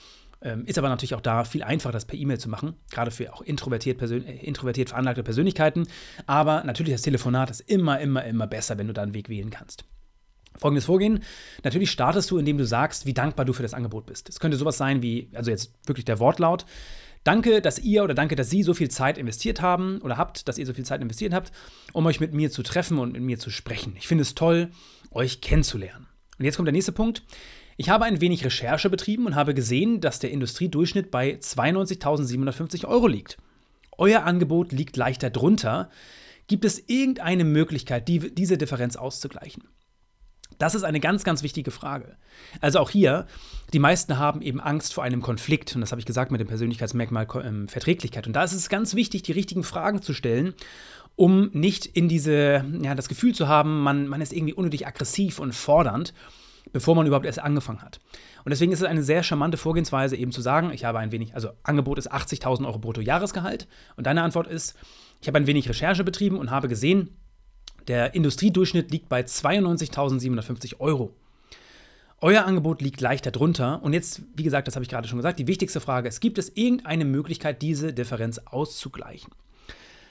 [0.42, 3.32] ähm, ist aber natürlich auch da viel einfacher, das per E-Mail zu machen, gerade für
[3.32, 5.86] auch introvertiert, äh, introvertiert veranlagte Persönlichkeiten.
[6.26, 9.48] Aber natürlich das Telefonat ist immer, immer, immer besser, wenn du da einen Weg wählen
[9.48, 9.86] kannst.
[10.58, 11.22] Folgendes Vorgehen.
[11.64, 14.28] Natürlich startest du, indem du sagst, wie dankbar du für das Angebot bist.
[14.28, 16.66] Es könnte sowas sein wie, also jetzt wirklich der Wortlaut.
[17.26, 20.58] Danke, dass ihr oder danke, dass Sie so viel Zeit investiert haben oder habt, dass
[20.58, 21.50] ihr so viel Zeit investiert habt,
[21.92, 23.94] um euch mit mir zu treffen und mit mir zu sprechen.
[23.98, 24.70] Ich finde es toll,
[25.10, 26.06] euch kennenzulernen.
[26.38, 27.24] Und jetzt kommt der nächste Punkt.
[27.76, 33.08] Ich habe ein wenig Recherche betrieben und habe gesehen, dass der Industriedurchschnitt bei 92.750 Euro
[33.08, 33.38] liegt.
[33.98, 35.90] Euer Angebot liegt leichter drunter.
[36.46, 39.64] Gibt es irgendeine Möglichkeit, die, diese Differenz auszugleichen?
[40.58, 42.16] Das ist eine ganz, ganz wichtige Frage.
[42.60, 43.26] Also auch hier,
[43.72, 45.74] die meisten haben eben Angst vor einem Konflikt.
[45.74, 48.26] Und das habe ich gesagt mit dem Persönlichkeitsmerkmal ähm, Verträglichkeit.
[48.26, 50.54] Und da ist es ganz wichtig, die richtigen Fragen zu stellen,
[51.14, 55.38] um nicht in diese, ja, das Gefühl zu haben, man, man ist irgendwie unnötig aggressiv
[55.38, 56.12] und fordernd
[56.72, 58.00] bevor man überhaupt erst angefangen hat.
[58.44, 61.34] Und deswegen ist es eine sehr charmante Vorgehensweise, eben zu sagen, ich habe ein wenig,
[61.34, 63.66] also Angebot ist 80.000 Euro brutto Jahresgehalt.
[63.96, 64.76] Und deine Antwort ist,
[65.20, 67.16] ich habe ein wenig Recherche betrieben und habe gesehen,
[67.88, 71.14] der Industriedurchschnitt liegt bei 92.750 Euro.
[72.20, 73.82] Euer Angebot liegt leicht darunter.
[73.82, 76.38] Und jetzt, wie gesagt, das habe ich gerade schon gesagt, die wichtigste Frage ist, gibt
[76.38, 79.32] es irgendeine Möglichkeit, diese Differenz auszugleichen?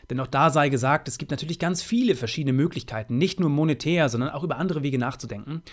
[0.10, 4.10] Denn auch da sei gesagt, es gibt natürlich ganz viele verschiedene Möglichkeiten, nicht nur monetär,
[4.10, 5.64] sondern auch über andere Wege nachzudenken.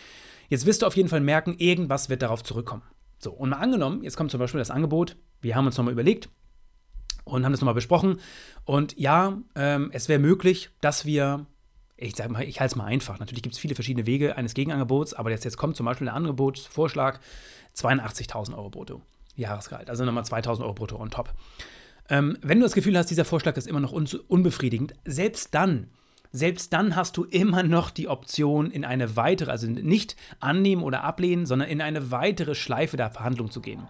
[0.48, 2.82] Jetzt wirst du auf jeden Fall merken, irgendwas wird darauf zurückkommen.
[3.18, 6.28] So, und mal angenommen, jetzt kommt zum Beispiel das Angebot, wir haben uns nochmal überlegt
[7.24, 8.20] und haben das nochmal besprochen.
[8.64, 11.46] Und ja, ähm, es wäre möglich, dass wir,
[12.02, 13.18] ich sage mal, ich halte es mal einfach.
[13.18, 16.14] Natürlich gibt es viele verschiedene Wege eines Gegenangebots, aber jetzt, jetzt kommt zum Beispiel der
[16.14, 17.20] Angebotsvorschlag
[17.76, 19.02] 82.000 Euro brutto
[19.34, 21.32] Jahresgehalt, also nochmal 2.000 Euro brutto on top.
[22.10, 25.88] Ähm, wenn du das Gefühl hast, dieser Vorschlag ist immer noch un unbefriedigend, selbst dann
[26.32, 31.04] selbst dann hast du immer noch die Option, in eine weitere, also nicht annehmen oder
[31.04, 33.82] ablehnen, sondern in eine weitere Schleife der Verhandlung zu gehen.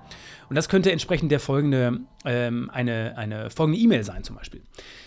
[0.49, 4.63] Und das könnte entsprechend der folgende, ähm, eine, eine folgende E-Mail sein zum Beispiel.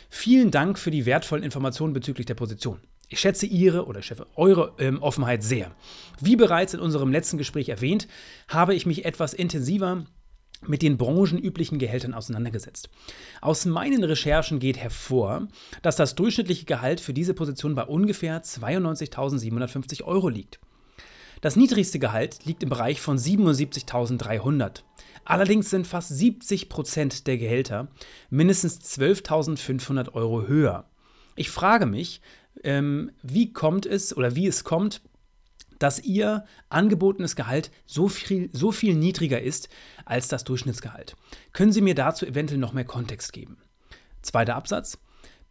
[0.09, 2.79] Vielen Dank für die wertvollen Informationen bezüglich der Position.
[3.09, 5.75] Ich schätze Ihre oder Chef, eure ähm, Offenheit sehr.
[6.19, 8.07] Wie bereits in unserem letzten Gespräch erwähnt,
[8.47, 10.05] habe ich mich etwas intensiver
[10.67, 12.89] mit den branchenüblichen Gehältern auseinandergesetzt.
[13.41, 15.47] Aus meinen Recherchen geht hervor,
[15.81, 20.59] dass das durchschnittliche Gehalt für diese Position bei ungefähr 92.750 Euro liegt.
[21.41, 24.81] Das niedrigste Gehalt liegt im Bereich von 77.300.
[25.25, 27.87] Allerdings sind fast 70 Prozent der Gehälter
[28.29, 30.89] mindestens 12.500 Euro höher.
[31.35, 32.21] Ich frage mich,
[32.63, 35.01] ähm, wie kommt es oder wie es kommt,
[35.79, 39.69] dass ihr angebotenes Gehalt so viel, so viel niedriger ist
[40.05, 41.15] als das Durchschnittsgehalt.
[41.53, 43.57] Können Sie mir dazu eventuell noch mehr Kontext geben?
[44.21, 44.97] Zweiter Absatz.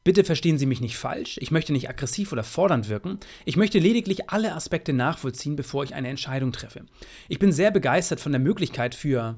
[0.03, 1.39] Bitte verstehen Sie mich nicht falsch.
[1.41, 3.19] Ich möchte nicht aggressiv oder fordernd wirken.
[3.47, 6.85] Ich möchte lediglich alle Aspekte nachvollziehen, bevor ich eine Entscheidung treffe.
[7.29, 9.37] Ich bin sehr begeistert von der Möglichkeit für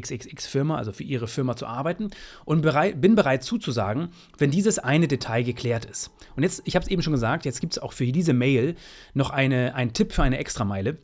[0.00, 2.10] XXX-Firma, also für Ihre Firma zu arbeiten
[2.44, 6.10] und bereit, bin bereit zuzusagen, wenn dieses eine Detail geklärt ist.
[6.36, 8.76] Und jetzt, ich habe es eben schon gesagt, jetzt gibt es auch für diese Mail
[9.14, 10.98] noch eine, einen Tipp für eine Extrameile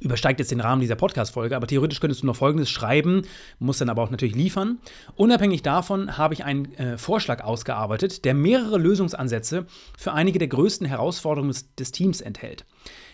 [0.00, 3.22] übersteigt jetzt den Rahmen dieser Podcast-Folge, aber theoretisch könntest du noch Folgendes schreiben,
[3.58, 4.78] musst dann aber auch natürlich liefern.
[5.16, 10.86] Unabhängig davon habe ich einen äh, Vorschlag ausgearbeitet, der mehrere Lösungsansätze für einige der größten
[10.86, 12.64] Herausforderungen des, des Teams enthält.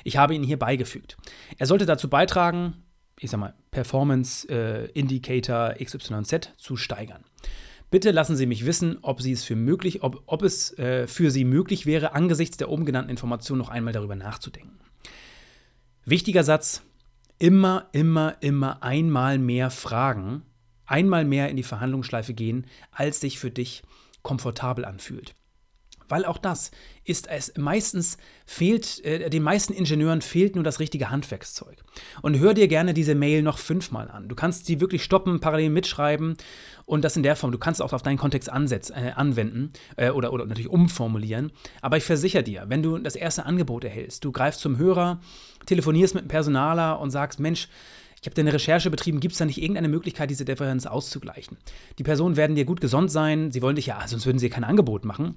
[0.04, 1.16] Ich habe ihn hier beigefügt.
[1.58, 2.83] Er sollte dazu beitragen,
[3.24, 7.24] ich sag mal, Performance äh, Indicator XYZ zu steigern.
[7.90, 11.30] Bitte lassen Sie mich wissen, ob, Sie es, für möglich, ob, ob es äh, für
[11.30, 14.78] Sie möglich wäre, angesichts der oben genannten Informationen noch einmal darüber nachzudenken.
[16.04, 16.82] Wichtiger Satz,
[17.38, 20.42] immer, immer, immer einmal mehr fragen,
[20.86, 23.82] einmal mehr in die Verhandlungsschleife gehen, als sich für dich
[24.22, 25.34] komfortabel anfühlt.
[26.08, 26.70] Weil auch das
[27.04, 31.76] ist es meistens fehlt, äh, den meisten Ingenieuren fehlt nur das richtige Handwerkszeug.
[32.22, 34.28] Und hör dir gerne diese Mail noch fünfmal an.
[34.28, 36.36] Du kannst sie wirklich stoppen, parallel mitschreiben
[36.86, 37.52] und das in der Form.
[37.52, 41.52] Du kannst es auch auf deinen Kontext ansetz, äh, anwenden äh, oder, oder natürlich umformulieren.
[41.80, 45.20] Aber ich versichere dir, wenn du das erste Angebot erhältst, du greifst zum Hörer,
[45.66, 47.68] telefonierst mit einem Personaler und sagst, Mensch,
[48.24, 51.58] ich habe eine Recherche betrieben, gibt es da nicht irgendeine Möglichkeit, diese Differenz auszugleichen?
[51.98, 54.64] Die Personen werden dir gut gesonnen sein, sie wollen dich ja, sonst würden sie kein
[54.64, 55.34] Angebot machen.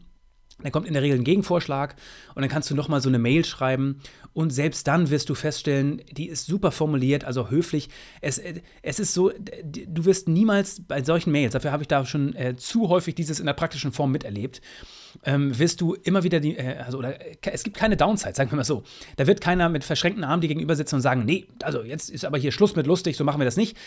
[0.64, 1.96] Dann kommt in der Regel ein Gegenvorschlag
[2.34, 4.00] und dann kannst du nochmal so eine Mail schreiben
[4.34, 7.90] und selbst dann wirst du feststellen, die ist super formuliert, also höflich.
[8.22, 8.42] Es,
[8.82, 9.32] es ist so,
[9.64, 13.40] du wirst niemals bei solchen Mails, dafür habe ich da schon äh, zu häufig dieses
[13.40, 14.62] in der praktischen Form miterlebt,
[15.26, 18.52] ähm, wirst du immer wieder die, äh, also oder, äh, es gibt keine Downside, sagen
[18.52, 18.84] wir mal so.
[19.16, 22.26] Da wird keiner mit verschränkten Armen dir gegenüber sitzen und sagen, nee, also jetzt ist
[22.26, 23.78] aber hier Schluss mit lustig, so machen wir das nicht.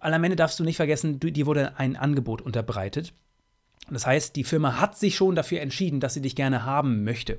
[0.00, 3.12] Weil am Ende darfst du nicht vergessen, du, dir wurde ein Angebot unterbreitet
[3.90, 7.38] das heißt, die Firma hat sich schon dafür entschieden, dass sie dich gerne haben möchte.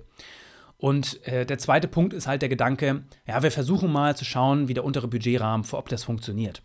[0.78, 4.68] Und äh, der zweite Punkt ist halt der Gedanke, ja, wir versuchen mal zu schauen,
[4.68, 6.62] wie der untere Budgetrahmen, ob das funktioniert.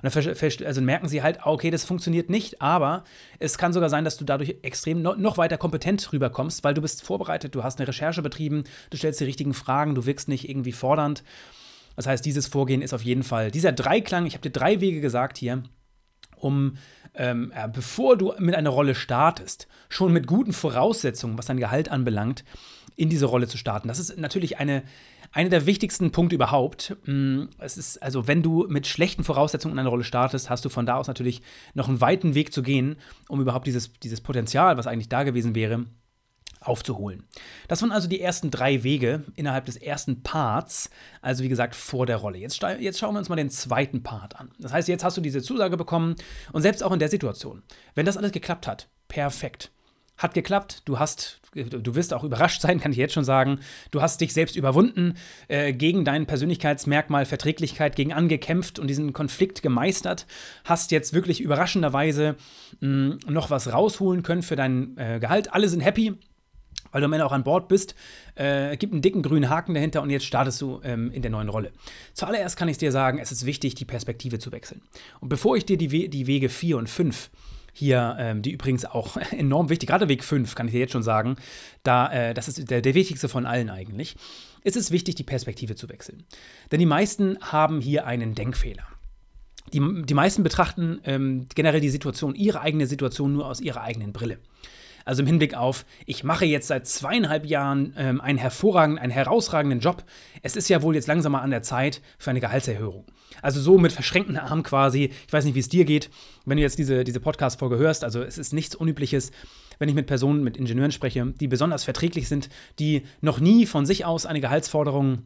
[0.00, 3.02] Und dann also merken sie halt, okay, das funktioniert nicht, aber
[3.40, 6.80] es kann sogar sein, dass du dadurch extrem no noch weiter kompetent rüberkommst, weil du
[6.80, 10.48] bist vorbereitet, du hast eine Recherche betrieben, du stellst die richtigen Fragen, du wirkst nicht
[10.48, 11.24] irgendwie fordernd.
[11.96, 15.00] Das heißt, dieses Vorgehen ist auf jeden Fall dieser Dreiklang, ich habe dir drei Wege
[15.00, 15.64] gesagt hier,
[16.36, 16.76] um
[17.14, 22.44] ähm, bevor du mit einer Rolle startest, schon mit guten Voraussetzungen, was dein Gehalt anbelangt,
[22.96, 23.88] in diese Rolle zu starten.
[23.88, 24.82] Das ist natürlich eine,
[25.32, 26.96] eine der wichtigsten Punkte überhaupt.
[27.06, 30.68] Mm, es ist also, wenn du mit schlechten Voraussetzungen in eine Rolle startest, hast du
[30.68, 31.42] von da aus natürlich
[31.74, 32.96] noch einen weiten Weg zu gehen,
[33.28, 35.84] um überhaupt dieses, dieses Potenzial, was eigentlich da gewesen wäre,
[36.60, 37.24] aufzuholen.
[37.68, 40.90] Das waren also die ersten drei Wege innerhalb des ersten Parts,
[41.22, 42.38] also wie gesagt vor der Rolle.
[42.38, 44.50] Jetzt, jetzt schauen wir uns mal den zweiten Part an.
[44.58, 46.16] Das heißt, jetzt hast du diese Zusage bekommen
[46.52, 47.62] und selbst auch in der Situation,
[47.94, 49.70] wenn das alles geklappt hat, perfekt.
[50.18, 53.60] Hat geklappt, du hast, du wirst auch überrascht sein, kann ich jetzt schon sagen.
[53.92, 55.14] Du hast dich selbst überwunden,
[55.46, 60.26] äh, gegen dein Persönlichkeitsmerkmal Verträglichkeit gegen angekämpft und diesen Konflikt gemeistert.
[60.64, 62.34] Hast jetzt wirklich überraschenderweise
[62.80, 65.54] mh, noch was rausholen können für dein äh, Gehalt.
[65.54, 66.14] Alle sind happy,
[66.92, 67.94] weil du am Ende auch an Bord bist.
[68.34, 71.48] Äh, gibt einen dicken grünen Haken dahinter und jetzt startest du ähm, in der neuen
[71.48, 71.72] Rolle.
[72.14, 74.82] Zuallererst kann ich dir sagen, es ist wichtig, die Perspektive zu wechseln.
[75.20, 77.30] Und bevor ich dir die, We die Wege 4 und 5
[77.72, 81.02] hier, ähm, die übrigens auch enorm wichtig, gerade Weg 5, kann ich dir jetzt schon
[81.02, 81.36] sagen,
[81.82, 84.16] da, äh, das ist der, der wichtigste von allen eigentlich,
[84.64, 86.24] ist es wichtig, die Perspektive zu wechseln.
[86.72, 88.84] Denn die meisten haben hier einen Denkfehler.
[89.72, 94.12] Die, die meisten betrachten ähm, generell die Situation, ihre eigene Situation nur aus ihrer eigenen
[94.12, 94.38] Brille.
[95.08, 99.80] Also im Hinblick auf, ich mache jetzt seit zweieinhalb Jahren ähm, einen hervorragenden, einen herausragenden
[99.80, 100.04] Job.
[100.42, 103.06] Es ist ja wohl jetzt langsam mal an der Zeit für eine Gehaltserhöhung.
[103.40, 105.10] Also so mit verschränkten Armen quasi.
[105.26, 106.10] Ich weiß nicht, wie es dir geht,
[106.44, 108.04] wenn du jetzt diese, diese Podcast-Folge hörst.
[108.04, 109.32] Also es ist nichts Unübliches,
[109.78, 113.86] wenn ich mit Personen, mit Ingenieuren spreche, die besonders verträglich sind, die noch nie von
[113.86, 115.22] sich aus eine Gehaltsforderung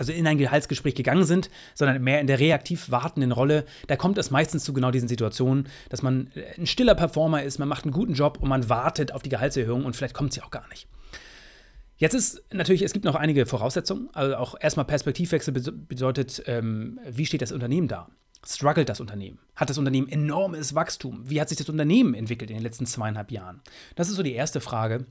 [0.00, 4.16] also in ein Gehaltsgespräch gegangen sind, sondern mehr in der reaktiv wartenden Rolle, da kommt
[4.16, 7.92] es meistens zu genau diesen Situationen, dass man ein stiller Performer ist, man macht einen
[7.92, 10.88] guten Job und man wartet auf die Gehaltserhöhung und vielleicht kommt sie auch gar nicht.
[11.98, 14.08] Jetzt ist natürlich, es gibt noch einige Voraussetzungen.
[14.14, 18.08] Also auch erstmal Perspektivwechsel bedeutet, ähm, wie steht das Unternehmen da?
[18.42, 19.38] Struggelt das Unternehmen?
[19.54, 21.28] Hat das Unternehmen enormes Wachstum?
[21.28, 23.60] Wie hat sich das Unternehmen entwickelt in den letzten zweieinhalb Jahren?
[23.96, 25.04] Das ist so die erste Frage.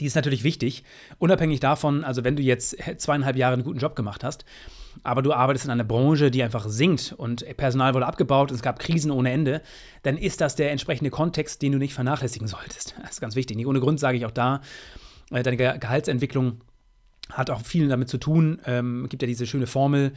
[0.00, 0.84] Die ist natürlich wichtig,
[1.18, 4.44] unabhängig davon, also wenn du jetzt zweieinhalb Jahre einen guten Job gemacht hast,
[5.02, 8.62] aber du arbeitest in einer Branche, die einfach sinkt und Personal wurde abgebaut und es
[8.62, 9.62] gab Krisen ohne Ende,
[10.02, 12.94] dann ist das der entsprechende Kontext, den du nicht vernachlässigen solltest.
[13.02, 13.56] Das ist ganz wichtig.
[13.56, 14.60] Nicht ohne Grund sage ich auch da,
[15.30, 16.60] äh, deine Gehaltsentwicklung
[17.30, 18.60] hat auch viel damit zu tun.
[18.66, 20.12] Ähm, gibt ja diese schöne Formel,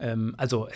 [0.00, 0.68] ähm, also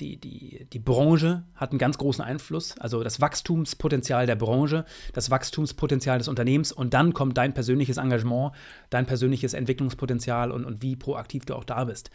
[0.00, 5.30] die, die, die Branche hat einen ganz großen Einfluss, also das Wachstumspotenzial der Branche, das
[5.30, 8.52] Wachstumspotenzial des Unternehmens und dann kommt dein persönliches Engagement,
[8.90, 12.10] dein persönliches Entwicklungspotenzial und, und wie proaktiv du auch da bist.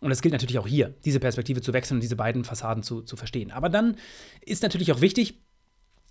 [0.00, 3.02] Und es gilt natürlich auch hier, diese Perspektive zu wechseln und diese beiden Fassaden zu,
[3.02, 3.52] zu verstehen.
[3.52, 3.96] Aber dann
[4.40, 5.40] ist natürlich auch wichtig,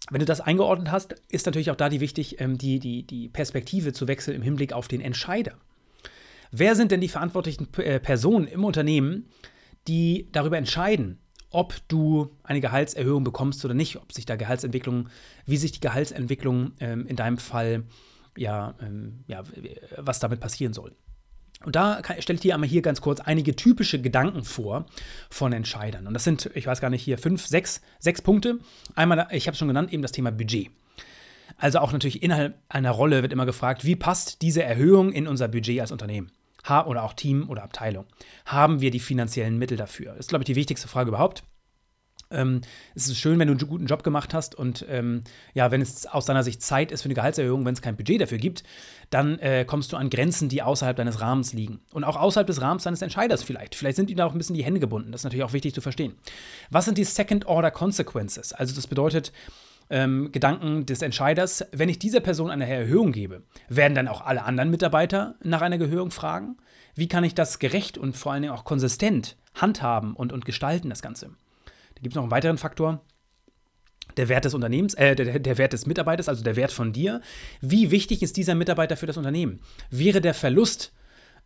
[0.10, 3.28] wenn du das eingeordnet hast, ist natürlich auch da die wichtig, ähm, die, die, die
[3.28, 5.58] Perspektive zu wechseln im Hinblick auf den Entscheider.
[6.52, 9.28] Wer sind denn die verantwortlichen äh, Personen im Unternehmen,
[9.88, 15.10] die darüber entscheiden, ob du eine Gehaltserhöhung bekommst oder nicht, ob sich da Gehaltsentwicklung,
[15.46, 17.84] wie sich die Gehaltsentwicklung ähm, in deinem Fall,
[18.38, 19.44] ja, ähm, ja,
[19.98, 20.96] was damit passieren soll.
[21.64, 24.86] Und da stelle ich dir einmal hier ganz kurz einige typische Gedanken vor
[25.30, 26.08] von Entscheidern.
[26.08, 28.60] Und das sind, ich weiß gar nicht, hier fünf, sechs, sechs Punkte.
[28.96, 30.72] Einmal, ich habe es schon genannt, eben das Thema Budget.
[31.58, 35.48] Also auch natürlich innerhalb einer Rolle wird immer gefragt, wie passt diese Erhöhung in unser
[35.48, 36.32] Budget als Unternehmen?
[36.70, 38.06] Oder auch Team oder Abteilung.
[38.46, 40.12] Haben wir die finanziellen Mittel dafür?
[40.12, 41.44] Das ist, glaube ich, die wichtigste Frage überhaupt.
[42.32, 42.62] Ähm,
[42.96, 46.08] es ist schön, wenn du einen guten Job gemacht hast und ähm, ja, wenn es
[46.08, 48.64] aus deiner Sicht Zeit ist für eine Gehaltserhöhung, wenn es kein Budget dafür gibt,
[49.10, 51.82] dann äh, kommst du an Grenzen, die außerhalb deines Rahmens liegen.
[51.92, 53.76] Und auch außerhalb des Rahmens deines Entscheiders vielleicht.
[53.76, 55.12] Vielleicht sind da auch ein bisschen die Hände gebunden.
[55.12, 56.16] Das ist natürlich auch wichtig zu verstehen.
[56.70, 58.54] Was sind die Second-Order Consequences?
[58.54, 59.34] Also das bedeutet,
[59.92, 64.44] ähm, Gedanken des Entscheiders, wenn ich dieser Person eine Erhöhung gebe, werden dann auch alle
[64.44, 66.58] anderen Mitarbeiter nach einer Erhöhung fragen?
[66.96, 70.90] Wie kann ich das gerecht und vor allen Dingen auch konsistent handhaben und, und gestalten,
[70.90, 71.28] das Ganze?
[71.96, 73.02] Da gibt es noch einen weiteren Faktor.
[74.18, 77.22] Der Wert des Unternehmens, äh, der, der Wert des Mitarbeiters, also der Wert von dir.
[77.62, 79.60] Wie wichtig ist dieser Mitarbeiter für das Unternehmen?
[79.90, 80.94] Wäre der Verlust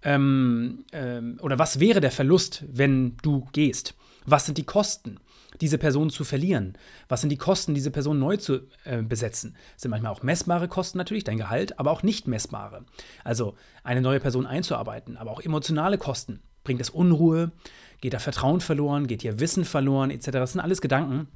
[0.03, 3.95] ähm, ähm, oder was wäre der Verlust, wenn du gehst?
[4.25, 5.19] Was sind die Kosten?
[5.61, 6.77] Diese Person zu verlieren?
[7.07, 9.55] Was sind die Kosten, diese Person neu zu äh, besetzen?
[9.73, 12.85] Das sind manchmal auch messbare Kosten natürlich, dein Gehalt, aber auch nicht messbare.
[13.23, 16.41] Also eine neue Person einzuarbeiten, aber auch emotionale Kosten.
[16.63, 17.51] Bringt es Unruhe?
[18.01, 19.07] Geht da Vertrauen verloren?
[19.07, 20.11] Geht hier Wissen verloren?
[20.11, 20.31] Etc.
[20.31, 21.27] Das sind alles Gedanken,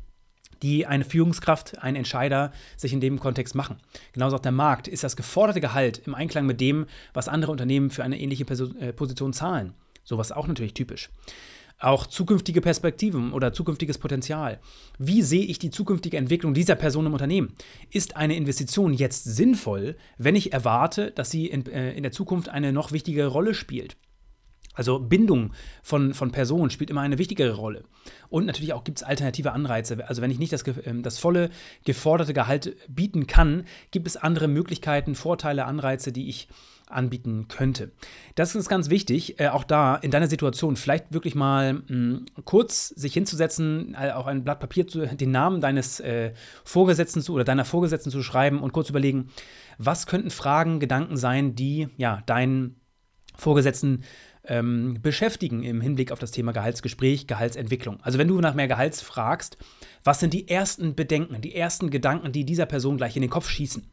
[0.61, 3.77] die eine Führungskraft, ein Entscheider sich in dem Kontext machen.
[4.13, 4.87] Genauso auch der Markt.
[4.87, 8.43] Ist das geforderte Gehalt im Einklang mit dem, was andere Unternehmen für eine ähnliche
[8.79, 9.73] äh, Position zahlen?
[10.03, 11.09] Sowas auch natürlich typisch.
[11.79, 14.59] Auch zukünftige Perspektiven oder zukünftiges Potenzial.
[14.97, 17.53] Wie sehe ich die zukünftige Entwicklung dieser Person im Unternehmen?
[17.89, 22.49] Ist eine Investition jetzt sinnvoll, wenn ich erwarte, dass sie in, äh, in der Zukunft
[22.49, 23.95] eine noch wichtigere Rolle spielt?
[24.79, 25.51] Also Bindung
[25.83, 27.83] von, von Personen spielt immer eine wichtigere Rolle.
[28.29, 30.07] Und natürlich auch gibt es alternative Anreize.
[30.07, 31.49] Also wenn ich nicht das, ähm, das volle
[31.83, 36.47] geforderte Gehalt bieten kann, gibt es andere Möglichkeiten, Vorteile, Anreize, die ich
[36.87, 37.91] anbieten könnte.
[38.35, 42.25] Das ist ganz wichtig, äh, auch da in deiner Situation vielleicht wirklich mal mh, hm,
[42.45, 46.31] kurz sich hinzusetzen, äh, auch ein Blatt Papier zu, den Namen deines äh,
[46.63, 49.29] Vorgesetzten zu oder deiner Vorgesetzten zu schreiben und kurz überlegen,
[49.77, 52.79] was könnten Fragen, Gedanken sein, die ja deinen
[53.39, 54.03] Vorgesetzten
[54.49, 57.99] ähm, beschäftigen im Hinblick auf das Thema Gehaltsgespräch, Gehaltsentwicklung.
[58.01, 59.57] Also wenn du nach mehr Gehalts fragst,
[60.03, 63.47] was sind die ersten Bedenken, die ersten Gedanken, die dieser Person gleich in den Kopf
[63.49, 63.85] schießen?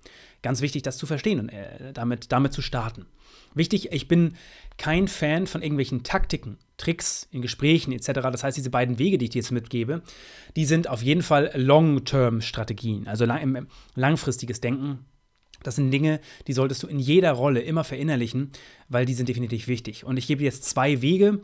[0.43, 3.07] Ganz wichtig, das zu verstehen und äh, damit, damit zu starten.
[3.55, 4.35] Wichtig, ich bin
[4.79, 8.13] kein Fan von irgendwelchen Taktiken, Tricks in Gesprächen etc.
[8.31, 10.03] Das heißt, diese beiden Wege, die ich dir jetzt mitgebe,
[10.57, 15.07] die sind auf jeden Fall Long-Term-Strategien, also lang, langfristiges Denken
[15.67, 18.53] das sind Dinge, die solltest du in jeder Rolle immer verinnerlichen,
[18.89, 20.05] weil die sind definitiv wichtig.
[20.05, 21.41] Und ich gebe dir jetzt zwei Wege,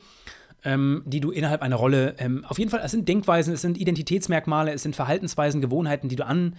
[0.65, 3.79] ähm, die du innerhalb einer Rolle, ähm, auf jeden Fall, es sind Denkweisen, es sind
[3.79, 6.57] Identitätsmerkmale, es sind Verhaltensweisen, Gewohnheiten, die du an,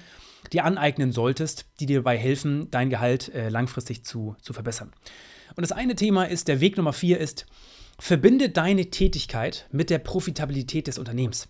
[0.51, 4.91] dir aneignen solltest, die dir dabei helfen, dein Gehalt äh, langfristig zu, zu verbessern.
[5.55, 7.45] Und das eine Thema ist, der Weg Nummer vier ist,
[7.99, 11.47] verbinde deine Tätigkeit mit der Profitabilität des Unternehmens.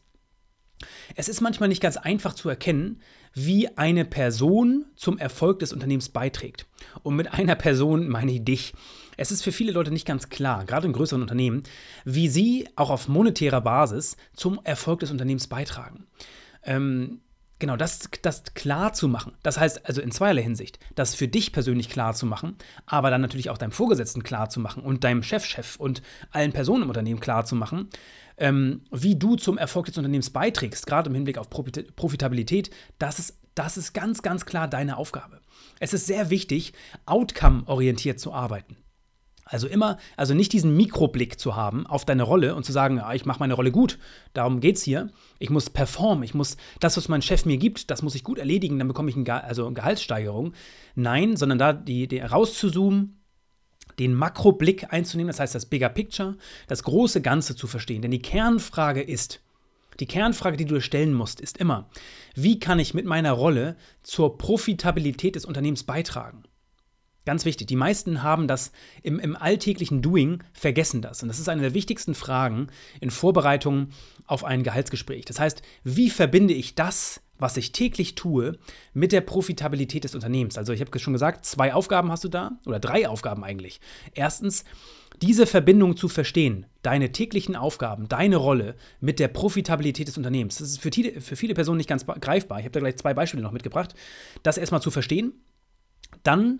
[1.15, 3.01] Es ist manchmal nicht ganz einfach zu erkennen,
[3.33, 6.65] wie eine Person zum Erfolg des Unternehmens beiträgt.
[7.01, 8.73] Und mit einer Person meine ich dich.
[9.17, 11.63] Es ist für viele Leute nicht ganz klar, gerade in größeren Unternehmen,
[12.05, 16.07] wie sie auch auf monetärer Basis zum Erfolg des Unternehmens beitragen.
[16.63, 17.21] Ähm,
[17.59, 19.33] genau, das, das klar zu machen.
[19.43, 23.21] Das heißt also in zweierlei Hinsicht, das für dich persönlich klar zu machen, aber dann
[23.21, 26.89] natürlich auch deinem Vorgesetzten klar zu machen und deinem Chefchef -Chef und allen Personen im
[26.89, 27.89] Unternehmen klar zu machen,
[28.37, 32.69] ähm, wie du zum Erfolg des Unternehmens beiträgst, gerade im Hinblick auf Profitabilität,
[32.99, 35.39] das ist, das ist ganz, ganz klar deine Aufgabe.
[35.79, 36.73] Es ist sehr wichtig,
[37.05, 38.77] outcome-orientiert zu arbeiten.
[39.45, 43.13] Also immer, also nicht diesen Mikroblick zu haben auf deine Rolle und zu sagen, ja,
[43.13, 43.99] ich mache meine Rolle gut,
[44.33, 45.09] darum geht es hier.
[45.37, 48.39] Ich muss performen, ich muss das, was mein Chef mir gibt, das muss ich gut
[48.39, 50.53] erledigen, dann bekomme ich ein also eine Gehaltssteigerung.
[50.95, 53.22] Nein, sondern da die, die rauszuzoomen,
[53.99, 58.01] den Makroblick einzunehmen, das heißt das Bigger Picture, das große Ganze zu verstehen.
[58.01, 59.41] Denn die Kernfrage ist,
[59.99, 61.89] die Kernfrage, die du dir stellen musst, ist immer,
[62.35, 66.43] wie kann ich mit meiner Rolle zur Profitabilität des Unternehmens beitragen?
[67.25, 71.21] Ganz wichtig, die meisten haben das im, im, alltäglichen Doing, vergessen das.
[71.21, 72.67] Und das ist eine der wichtigsten Fragen
[72.99, 73.89] in Vorbereitung
[74.25, 75.23] auf ein Gehaltsgespräch.
[75.23, 78.57] Das heißt, wie verbinde ich das, was ich täglich tue,
[78.93, 80.57] mit der Profitabilität des Unternehmens.
[80.57, 83.81] Also ich habe schon gesagt, zwei Aufgaben hast du da, oder drei Aufgaben eigentlich.
[84.13, 84.63] Erstens,
[85.21, 90.57] diese Verbindung zu verstehen, deine täglichen Aufgaben, deine Rolle mit der Profitabilität des Unternehmens.
[90.57, 92.59] Das ist für, die, für viele Personen nicht ganz greifbar.
[92.59, 93.95] Ich habe da gleich zwei Beispiele noch mitgebracht.
[94.43, 95.33] Das erstmal zu verstehen.
[96.23, 96.59] Dann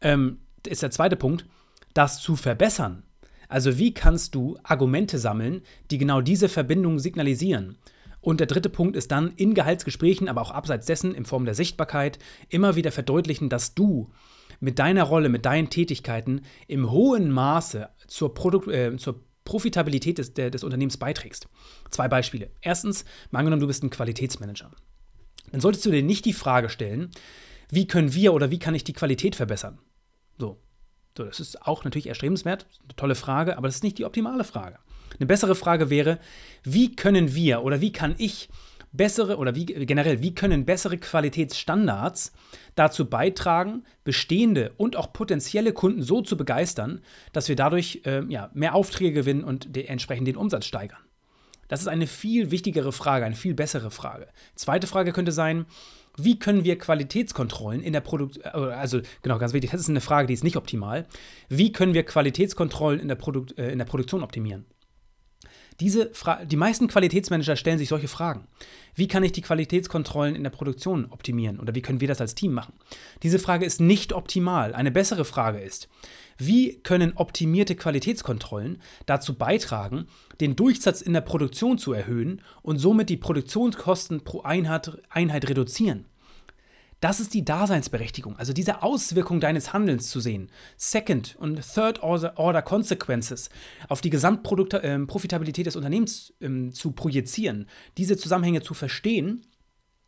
[0.00, 1.46] ähm, ist der zweite Punkt,
[1.92, 3.02] das zu verbessern.
[3.48, 7.76] Also wie kannst du Argumente sammeln, die genau diese Verbindung signalisieren?
[8.24, 11.54] Und der dritte Punkt ist dann in Gehaltsgesprächen, aber auch abseits dessen in Form der
[11.54, 14.10] Sichtbarkeit immer wieder verdeutlichen, dass du
[14.60, 20.32] mit deiner Rolle, mit deinen Tätigkeiten im hohen Maße zur, Produkt, äh, zur Profitabilität des,
[20.32, 21.48] der, des Unternehmens beiträgst.
[21.90, 22.50] Zwei Beispiele.
[22.62, 24.70] Erstens, mal angenommen, du bist ein Qualitätsmanager.
[25.52, 27.10] Dann solltest du dir nicht die Frage stellen,
[27.68, 29.80] wie können wir oder wie kann ich die Qualität verbessern?
[30.38, 30.62] So.
[31.14, 34.44] so das ist auch natürlich erstrebenswert, eine tolle Frage, aber das ist nicht die optimale
[34.44, 34.78] Frage.
[35.18, 36.18] Eine bessere Frage wäre,
[36.62, 38.48] wie können wir oder wie kann ich
[38.92, 42.32] bessere oder wie generell, wie können bessere Qualitätsstandards
[42.76, 47.00] dazu beitragen, bestehende und auch potenzielle Kunden so zu begeistern,
[47.32, 50.98] dass wir dadurch äh, ja, mehr Aufträge gewinnen und entsprechend den Umsatz steigern?
[51.68, 54.28] Das ist eine viel wichtigere Frage, eine viel bessere Frage.
[54.54, 55.66] Zweite Frage könnte sein,
[56.16, 60.00] wie können wir Qualitätskontrollen in der Produktion, äh, also genau, ganz wichtig, das ist eine
[60.00, 61.06] Frage, die ist nicht optimal.
[61.48, 64.66] Wie können wir Qualitätskontrollen in der, Produ äh, in der Produktion optimieren?
[65.80, 66.12] Diese
[66.44, 68.46] die meisten Qualitätsmanager stellen sich solche Fragen.
[68.94, 72.34] Wie kann ich die Qualitätskontrollen in der Produktion optimieren oder wie können wir das als
[72.34, 72.74] Team machen?
[73.22, 74.72] Diese Frage ist nicht optimal.
[74.72, 75.88] Eine bessere Frage ist,
[76.38, 80.06] wie können optimierte Qualitätskontrollen dazu beitragen,
[80.40, 86.06] den Durchsatz in der Produktion zu erhöhen und somit die Produktionskosten pro Einheit, Einheit reduzieren?
[87.04, 90.48] Das ist die Daseinsberechtigung, also diese Auswirkung deines Handelns zu sehen.
[90.78, 93.50] Second und Third Order Consequences
[93.90, 99.44] auf die Gesamtprofitabilität ähm, des Unternehmens ähm, zu projizieren, diese Zusammenhänge zu verstehen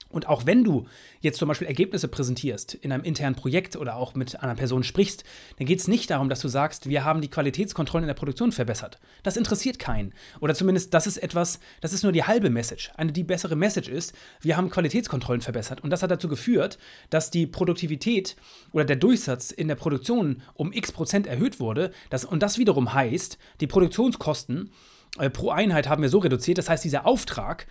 [0.08, 0.86] und auch wenn du
[1.20, 5.24] jetzt zum Beispiel Ergebnisse präsentierst in einem internen Projekt oder auch mit einer Person sprichst,
[5.58, 8.52] dann geht es nicht darum, dass du sagst, wir haben die Qualitätskontrollen in der Produktion
[8.52, 8.98] verbessert.
[9.24, 10.14] Das interessiert keinen.
[10.40, 12.92] Oder zumindest das ist etwas, das ist nur die halbe Message.
[12.96, 15.82] Eine die bessere Message ist, wir haben Qualitätskontrollen verbessert.
[15.82, 16.78] Und das hat dazu geführt,
[17.10, 18.36] dass die Produktivität
[18.72, 21.90] oder der Durchsatz in der Produktion um x Prozent erhöht wurde.
[22.10, 24.70] Das, und das wiederum heißt, die Produktionskosten
[25.18, 26.58] äh, pro Einheit haben wir so reduziert.
[26.58, 27.66] Das heißt, dieser Auftrag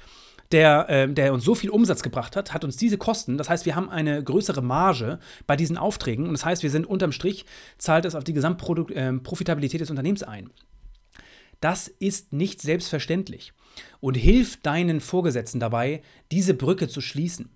[0.51, 3.37] der, äh, der uns so viel Umsatz gebracht hat, hat uns diese Kosten.
[3.37, 6.27] Das heißt, wir haben eine größere Marge bei diesen Aufträgen.
[6.27, 7.45] Und das heißt, wir sind unterm Strich,
[7.77, 10.49] zahlt es auf die Gesamtprofitabilität äh, des Unternehmens ein.
[11.61, 13.53] Das ist nicht selbstverständlich
[13.99, 17.49] und hilft deinen Vorgesetzten dabei, diese Brücke zu schließen.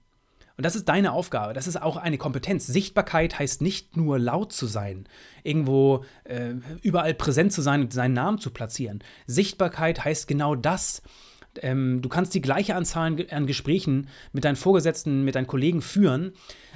[0.58, 1.54] Und das ist deine Aufgabe.
[1.54, 2.68] Das ist auch eine Kompetenz.
[2.68, 5.08] Sichtbarkeit heißt nicht nur laut zu sein,
[5.44, 9.00] irgendwo äh, überall präsent zu sein und seinen Namen zu platzieren.
[9.26, 11.02] Sichtbarkeit heißt genau das,
[11.62, 16.34] ähm, du kannst die gleiche Anzahl an Gesprächen mit deinen Vorgesetzten, mit deinen Kollegen führen,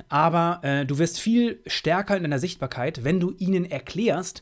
[0.09, 4.41] aber äh, du wirst viel stärker in deiner Sichtbarkeit, wenn du ihnen erklärst,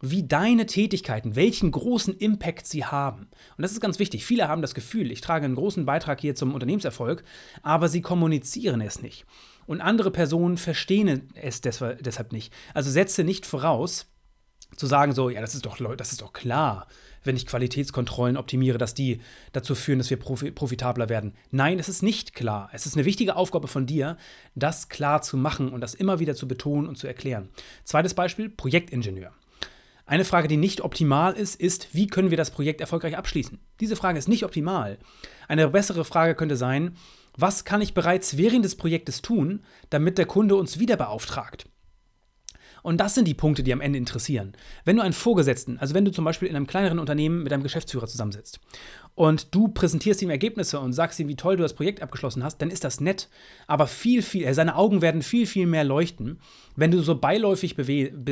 [0.00, 3.22] wie deine Tätigkeiten, welchen großen Impact sie haben.
[3.56, 4.24] Und das ist ganz wichtig.
[4.24, 7.24] Viele haben das Gefühl, ich trage einen großen Beitrag hier zum Unternehmenserfolg,
[7.62, 9.26] aber sie kommunizieren es nicht.
[9.66, 12.52] Und andere Personen verstehen es deshalb nicht.
[12.74, 14.06] Also setze nicht voraus,
[14.76, 16.86] zu sagen so, ja, das ist doch, das ist doch klar
[17.28, 19.20] wenn ich Qualitätskontrollen optimiere, dass die
[19.52, 21.34] dazu führen, dass wir profitabler werden.
[21.52, 22.70] Nein, es ist nicht klar.
[22.72, 24.16] Es ist eine wichtige Aufgabe von dir,
[24.56, 27.50] das klar zu machen und das immer wieder zu betonen und zu erklären.
[27.84, 29.30] Zweites Beispiel, Projektingenieur.
[30.06, 33.58] Eine Frage, die nicht optimal ist, ist, wie können wir das Projekt erfolgreich abschließen?
[33.78, 34.98] Diese Frage ist nicht optimal.
[35.48, 36.96] Eine bessere Frage könnte sein,
[37.36, 39.60] was kann ich bereits während des Projektes tun,
[39.90, 41.68] damit der Kunde uns wieder beauftragt?
[42.88, 44.54] Und das sind die Punkte, die am Ende interessieren.
[44.86, 47.62] Wenn du einen Vorgesetzten, also wenn du zum Beispiel in einem kleineren Unternehmen mit einem
[47.62, 48.60] Geschäftsführer zusammensitzt
[49.14, 52.62] und du präsentierst ihm Ergebnisse und sagst ihm, wie toll du das Projekt abgeschlossen hast,
[52.62, 53.28] dann ist das nett.
[53.66, 56.40] Aber viel, viel, äh, seine Augen werden viel, viel mehr leuchten,
[56.76, 57.76] wenn du so beiläufig,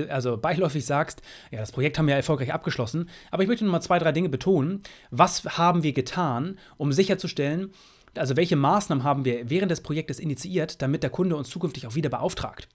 [0.09, 3.82] also beiläufig sagst, ja, das Projekt haben wir erfolgreich abgeschlossen, aber ich möchte noch mal
[3.82, 4.82] zwei, drei Dinge betonen.
[5.11, 7.72] Was haben wir getan, um sicherzustellen,
[8.14, 11.94] also welche Maßnahmen haben wir während des Projektes initiiert, damit der Kunde uns zukünftig auch
[11.94, 12.68] wieder beauftragt?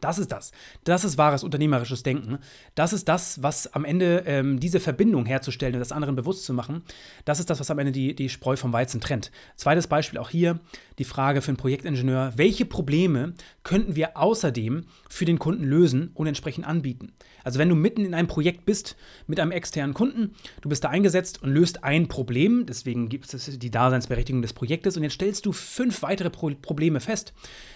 [0.00, 0.52] Das ist das.
[0.84, 2.38] Das ist wahres unternehmerisches Denken.
[2.74, 6.52] Das ist das, was am Ende ähm, diese Verbindung herzustellen und das anderen bewusst zu
[6.52, 6.82] machen.
[7.24, 9.30] Das ist das, was am Ende die, die Spreu vom Weizen trennt.
[9.56, 10.60] Zweites Beispiel auch hier
[10.98, 16.26] die Frage für einen Projektingenieur: Welche Probleme könnten wir außerdem für den Kunden lösen und
[16.26, 17.12] entsprechend anbieten?
[17.46, 18.96] Also, wenn du mitten in einem Projekt bist
[19.28, 23.56] mit einem externen Kunden, du bist da eingesetzt und löst ein Problem, deswegen gibt es
[23.56, 27.34] die Daseinsberechtigung des Projektes und jetzt stellst du fünf weitere Pro Probleme fest,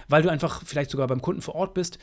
[0.09, 2.01] weil du einfach vielleicht sogar beim Kunden vor Ort bist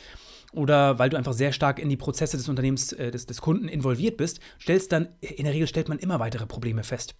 [0.53, 3.68] oder weil du einfach sehr stark in die Prozesse des Unternehmens, äh, des, des Kunden
[3.68, 7.15] involviert bist, stellst dann, in der Regel stellt man immer weitere Probleme fest.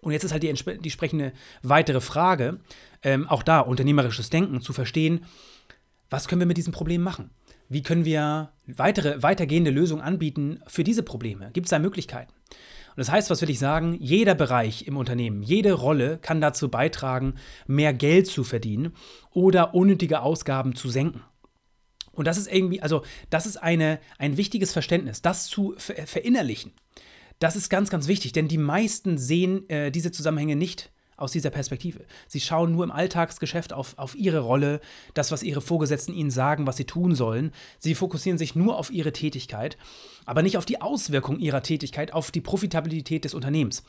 [0.00, 2.58] Und jetzt ist halt die, die entsprechende weitere Frage,
[3.04, 5.24] ähm, auch da unternehmerisches Denken, zu verstehen,
[6.10, 7.30] was können wir mit diesem Problem machen?
[7.68, 11.50] Wie können wir weitere, weitergehende Lösungen anbieten für diese Probleme?
[11.52, 12.32] Gibt es da Möglichkeiten?
[12.50, 13.96] Und das heißt, was will ich sagen?
[14.00, 17.34] Jeder Bereich im Unternehmen, jede Rolle kann dazu beitragen,
[17.66, 18.92] mehr Geld zu verdienen
[19.32, 21.22] oder unnötige Ausgaben zu senken.
[22.10, 26.72] Und das ist irgendwie, also das ist eine, ein wichtiges Verständnis, das zu verinnerlichen.
[27.38, 31.50] Das ist ganz, ganz wichtig, denn die meisten sehen äh, diese Zusammenhänge nicht aus dieser
[31.50, 32.04] Perspektive.
[32.26, 34.80] Sie schauen nur im Alltagsgeschäft auf, auf ihre Rolle,
[35.14, 37.52] das, was ihre Vorgesetzten ihnen sagen, was sie tun sollen.
[37.78, 39.76] Sie fokussieren sich nur auf ihre Tätigkeit,
[40.26, 43.82] aber nicht auf die Auswirkung ihrer Tätigkeit auf die Profitabilität des Unternehmens.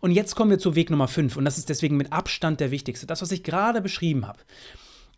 [0.00, 2.70] Und jetzt kommen wir zu Weg Nummer 5 und das ist deswegen mit Abstand der
[2.70, 3.06] wichtigste.
[3.06, 4.40] Das, was ich gerade beschrieben habe,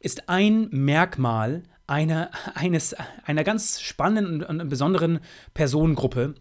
[0.01, 2.95] ist ein Merkmal einer, eines,
[3.25, 5.21] einer ganz spannenden und besonderen
[5.55, 6.35] Personengruppe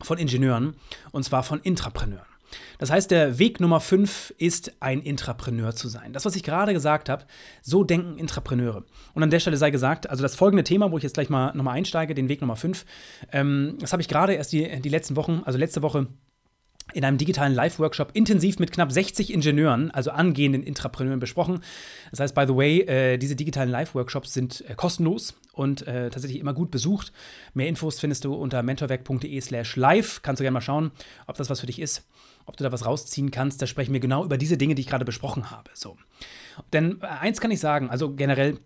[0.00, 0.76] von Ingenieuren,
[1.12, 2.33] und zwar von Intrapreneuren.
[2.78, 6.12] Das heißt, der Weg Nummer 5 ist, ein Intrapreneur zu sein.
[6.12, 7.24] Das, was ich gerade gesagt habe,
[7.62, 8.84] so denken Intrapreneure.
[9.14, 11.54] Und an der Stelle sei gesagt, also das folgende Thema, wo ich jetzt gleich mal
[11.54, 12.84] nochmal einsteige, den Weg Nummer 5,
[13.32, 16.08] ähm, das habe ich gerade erst die, die letzten Wochen, also letzte Woche
[16.92, 21.60] in einem digitalen Live-Workshop intensiv mit knapp 60 Ingenieuren, also angehenden Intrapreneuren, besprochen.
[22.10, 26.40] Das heißt, by the way, äh, diese digitalen Live-Workshops sind äh, kostenlos und äh, tatsächlich
[26.40, 27.12] immer gut besucht.
[27.54, 30.20] Mehr Infos findest du unter mentorwerk.de/slash live.
[30.22, 30.90] Kannst du gerne mal schauen,
[31.26, 32.06] ob das was für dich ist,
[32.46, 33.60] ob du da was rausziehen kannst.
[33.60, 35.70] Da sprechen wir genau über diese Dinge, die ich gerade besprochen habe.
[35.74, 35.96] So.
[36.72, 38.58] Denn äh, eins kann ich sagen, also generell,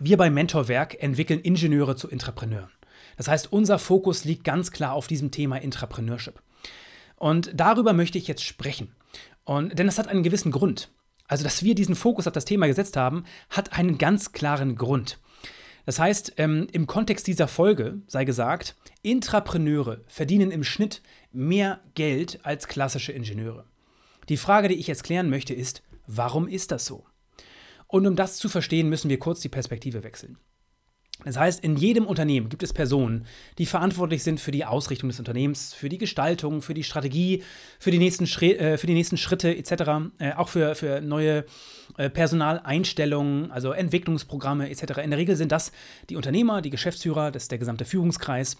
[0.00, 2.70] wir bei Mentorwerk entwickeln Ingenieure zu Intrapreneuren.
[3.16, 6.40] Das heißt, unser Fokus liegt ganz klar auf diesem Thema Intrapreneurship.
[7.16, 8.94] Und darüber möchte ich jetzt sprechen.
[9.44, 10.90] Und, denn es hat einen gewissen Grund.
[11.28, 15.18] Also, dass wir diesen Fokus auf das Thema gesetzt haben, hat einen ganz klaren Grund.
[15.84, 21.02] Das heißt, ähm, im Kontext dieser Folge sei gesagt, Intrapreneure verdienen im Schnitt
[21.32, 23.64] mehr Geld als klassische Ingenieure.
[24.28, 27.04] Die Frage, die ich jetzt klären möchte, ist, warum ist das so?
[27.86, 30.38] Und um das zu verstehen, müssen wir kurz die Perspektive wechseln.
[31.24, 33.26] Das heißt, in jedem Unternehmen gibt es Personen,
[33.58, 37.44] die verantwortlich sind für die Ausrichtung des Unternehmens, für die Gestaltung, für die Strategie,
[37.78, 39.72] für die nächsten, Schri äh, für die nächsten Schritte etc.,
[40.18, 41.44] äh, auch für, für neue
[41.96, 44.98] äh, Personaleinstellungen, also Entwicklungsprogramme etc.
[45.02, 45.70] In der Regel sind das
[46.10, 48.56] die Unternehmer, die Geschäftsführer, das ist der gesamte Führungskreis,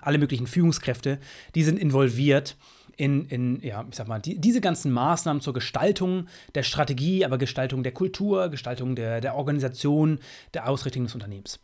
[0.00, 1.18] alle möglichen Führungskräfte,
[1.54, 2.56] die sind involviert
[2.98, 6.26] in, in, ja, ich sag mal, die, diese ganzen Maßnahmen zur Gestaltung
[6.56, 10.18] der Strategie, aber Gestaltung der Kultur, Gestaltung der, der Organisation,
[10.52, 11.60] der Ausrichtung des Unternehmens.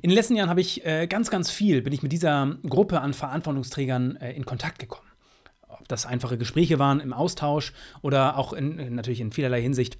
[0.00, 3.02] In den letzten Jahren habe ich äh, ganz, ganz viel, bin ich mit dieser Gruppe
[3.02, 5.06] an Verantwortungsträgern äh, in Kontakt gekommen.
[5.68, 9.98] Ob das einfache Gespräche waren im Austausch oder auch in, natürlich in vielerlei Hinsicht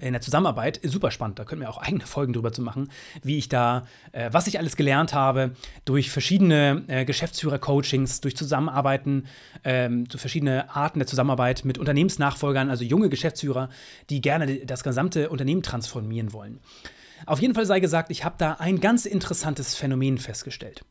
[0.00, 1.38] in der Zusammenarbeit super spannend.
[1.38, 2.90] Da können wir auch eigene Folgen drüber zu machen,
[3.22, 5.52] wie ich da, äh, was ich alles gelernt habe
[5.84, 9.26] durch verschiedene äh, Geschäftsführer-Coachings, durch Zusammenarbeiten,
[9.64, 13.68] ähm, durch verschiedene Arten der Zusammenarbeit mit Unternehmensnachfolgern, also junge Geschäftsführer,
[14.10, 16.60] die gerne das gesamte Unternehmen transformieren wollen.
[17.26, 20.84] Auf jeden Fall sei gesagt, ich habe da ein ganz interessantes Phänomen festgestellt.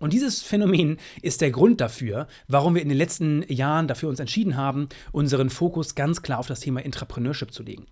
[0.00, 4.20] Und dieses Phänomen ist der Grund dafür, warum wir in den letzten Jahren dafür uns
[4.20, 7.86] entschieden haben, unseren Fokus ganz klar auf das Thema Intrapreneurship zu legen.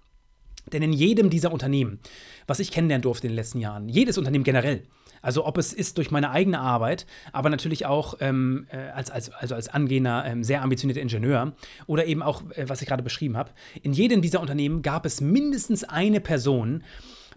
[0.73, 2.01] Denn in jedem dieser Unternehmen,
[2.47, 4.83] was ich kennenlernen durfte in den letzten Jahren, jedes Unternehmen generell,
[5.23, 9.31] also ob es ist durch meine eigene Arbeit, aber natürlich auch ähm, äh, als, als,
[9.33, 11.53] also als angehender, ähm, sehr ambitionierter Ingenieur
[11.87, 13.51] oder eben auch, äh, was ich gerade beschrieben habe,
[13.83, 16.85] in jedem dieser Unternehmen gab es mindestens eine Person,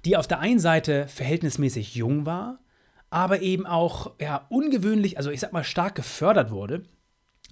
[0.05, 2.59] die auf der einen Seite verhältnismäßig jung war,
[3.09, 6.83] aber eben auch ja, ungewöhnlich, also ich sag mal stark gefördert wurde.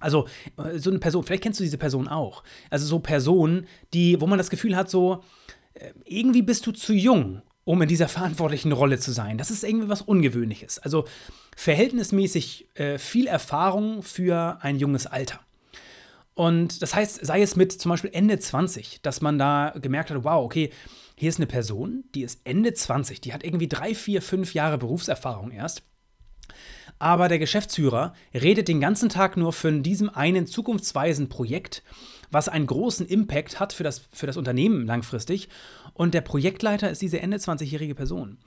[0.00, 2.44] Also äh, so eine Person, vielleicht kennst du diese Person auch.
[2.70, 5.24] Also so Personen, die, wo man das Gefühl hat, so,
[6.04, 9.38] irgendwie bist du zu jung, um in dieser verantwortlichen Rolle zu sein.
[9.38, 10.78] Das ist irgendwie was Ungewöhnliches.
[10.78, 11.04] Also
[11.56, 15.40] verhältnismäßig äh, viel Erfahrung für ein junges Alter.
[16.34, 20.22] Und das heißt, sei es mit zum Beispiel Ende 20, dass man da gemerkt hat,
[20.22, 20.70] wow, okay,
[21.16, 24.78] hier ist eine Person, die ist Ende 20, die hat irgendwie drei, vier, fünf Jahre
[24.78, 25.82] Berufserfahrung erst.
[27.00, 31.82] Aber der Geschäftsführer redet den ganzen Tag nur von diesem einen zukunftsweisen Projekt
[32.30, 35.48] was einen großen Impact hat für das, für das Unternehmen langfristig.
[35.94, 38.38] Und der Projektleiter ist diese Ende 20-jährige Person.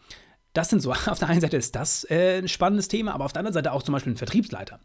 [0.54, 3.34] Das sind so, auf der einen Seite ist das äh, ein spannendes Thema, aber auf
[3.34, 4.80] der anderen Seite auch zum Beispiel ein Vertriebsleiter.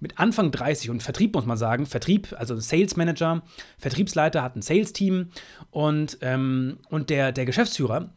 [0.00, 3.42] Mit Anfang 30 und Vertrieb muss man sagen, Vertrieb, also Sales Manager,
[3.78, 5.30] Vertriebsleiter hat ein Sales-Team
[5.70, 8.10] und, ähm, und der, der Geschäftsführer,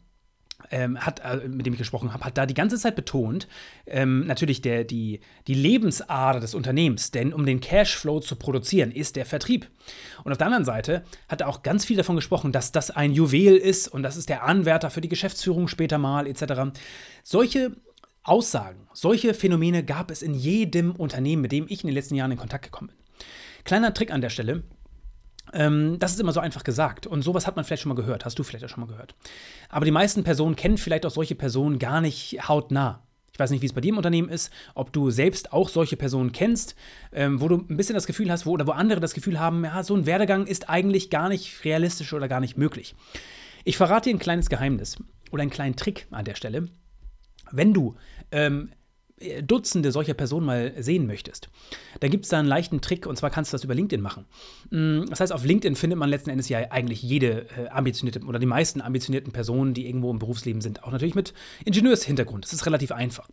[0.72, 3.46] ähm, hat, äh, mit dem ich gesprochen habe, hat da die ganze Zeit betont,
[3.86, 9.16] ähm, natürlich der, die, die Lebensader des Unternehmens, denn um den Cashflow zu produzieren, ist
[9.16, 9.68] der Vertrieb.
[10.24, 13.12] Und auf der anderen Seite hat er auch ganz viel davon gesprochen, dass das ein
[13.12, 16.74] Juwel ist und das ist der Anwärter für die Geschäftsführung später mal, etc.
[17.22, 17.76] Solche
[18.24, 22.30] Aussagen, solche Phänomene gab es in jedem Unternehmen, mit dem ich in den letzten Jahren
[22.30, 22.96] in Kontakt gekommen bin.
[23.64, 24.62] Kleiner Trick an der Stelle.
[25.52, 27.06] Ähm, das ist immer so einfach gesagt.
[27.06, 28.24] Und sowas hat man vielleicht schon mal gehört.
[28.24, 29.14] Hast du vielleicht auch schon mal gehört.
[29.68, 33.02] Aber die meisten Personen kennen vielleicht auch solche Personen gar nicht hautnah.
[33.32, 35.96] Ich weiß nicht, wie es bei dir im Unternehmen ist, ob du selbst auch solche
[35.96, 36.74] Personen kennst,
[37.12, 39.64] ähm, wo du ein bisschen das Gefühl hast, wo, oder wo andere das Gefühl haben,
[39.64, 42.94] ja, so ein Werdegang ist eigentlich gar nicht realistisch oder gar nicht möglich.
[43.64, 44.96] Ich verrate dir ein kleines Geheimnis
[45.30, 46.68] oder einen kleinen Trick an der Stelle.
[47.50, 47.96] Wenn du
[48.32, 48.70] ähm,
[49.42, 51.48] Dutzende solcher Personen mal sehen möchtest,
[52.00, 54.26] dann gibt es da einen leichten Trick und zwar kannst du das über LinkedIn machen.
[54.70, 58.38] Mm, das heißt, auf LinkedIn findet man letzten Endes ja eigentlich jede äh, ambitionierte oder
[58.38, 62.44] die meisten ambitionierten Personen, die irgendwo im Berufsleben sind, auch natürlich mit Ingenieurshintergrund.
[62.44, 63.28] Das ist relativ einfach.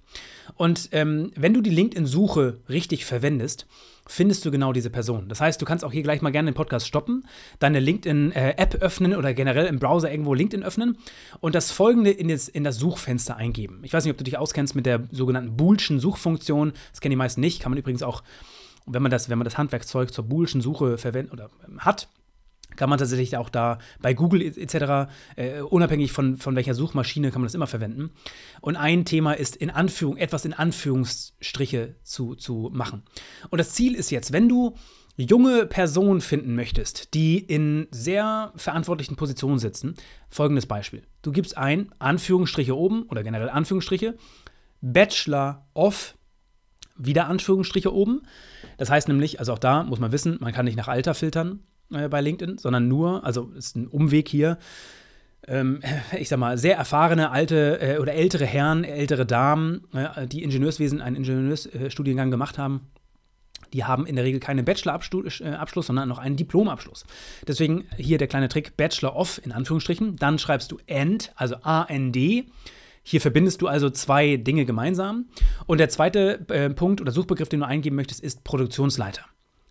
[0.56, 3.68] Und ähm, wenn du die LinkedIn-Suche richtig verwendest,
[4.10, 5.30] findest du genau diese Person.
[5.30, 7.26] Das heißt, du kannst auch hier gleich mal gerne den Podcast stoppen,
[7.60, 10.98] deine LinkedIn-App äh, öffnen oder generell im Browser irgendwo LinkedIn öffnen
[11.40, 13.82] und das folgende in das, in das Suchfenster eingeben.
[13.84, 16.74] Ich weiß nicht, ob du dich auskennst mit der sogenannten Boolschen Suchfunktion.
[16.92, 18.24] Das kennen die meisten nicht, kann man übrigens auch
[18.92, 22.08] wenn man das, wenn man das Handwerkszeug zur boolschen Suche verwendet oder ähm, hat,
[22.80, 27.42] kann man tatsächlich auch da bei Google etc., äh, unabhängig von, von welcher Suchmaschine, kann
[27.42, 28.12] man das immer verwenden.
[28.62, 33.04] Und ein Thema ist, in Anführung, etwas in Anführungsstriche zu, zu machen.
[33.50, 34.76] Und das Ziel ist jetzt, wenn du
[35.18, 39.96] junge Personen finden möchtest, die in sehr verantwortlichen Positionen sitzen,
[40.30, 41.04] folgendes Beispiel.
[41.22, 44.16] Du gibst ein, Anführungsstriche oben oder generell Anführungsstriche,
[44.80, 46.16] Bachelor of,
[46.96, 48.22] wieder Anführungsstriche oben.
[48.78, 51.60] Das heißt nämlich, also auch da muss man wissen, man kann nicht nach Alter filtern
[51.94, 54.58] äh, bei LinkedIn, sondern nur, also ist ein Umweg hier,
[55.48, 55.82] ähm,
[56.18, 61.02] ich sag mal, sehr erfahrene alte äh, oder ältere Herren, ältere Damen, äh, die Ingenieurswesen,
[61.02, 62.88] einen Ingenieursstudiengang gemacht haben,
[63.74, 67.06] die haben in der Regel keinen Bachelor-Abschluss, äh, sondern noch einen Diplomabschluss.
[67.48, 70.16] Deswegen hier der kleine Trick Bachelor of in Anführungsstrichen.
[70.16, 72.46] Dann schreibst du AND, also A-N-D.
[73.04, 75.26] Hier verbindest du also zwei Dinge gemeinsam.
[75.68, 79.22] Und der zweite äh, Punkt oder Suchbegriff, den du eingeben möchtest, ist Produktionsleiter.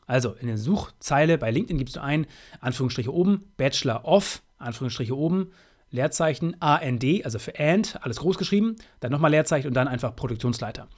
[0.09, 2.27] Also in der Suchzeile bei LinkedIn gibst du ein,
[2.61, 5.53] Anführungsstriche oben, Bachelor of, Anführungsstriche oben,
[5.91, 10.89] Leerzeichen, AND, also für AND, alles groß geschrieben, dann nochmal Leerzeichen und dann einfach Produktionsleiter.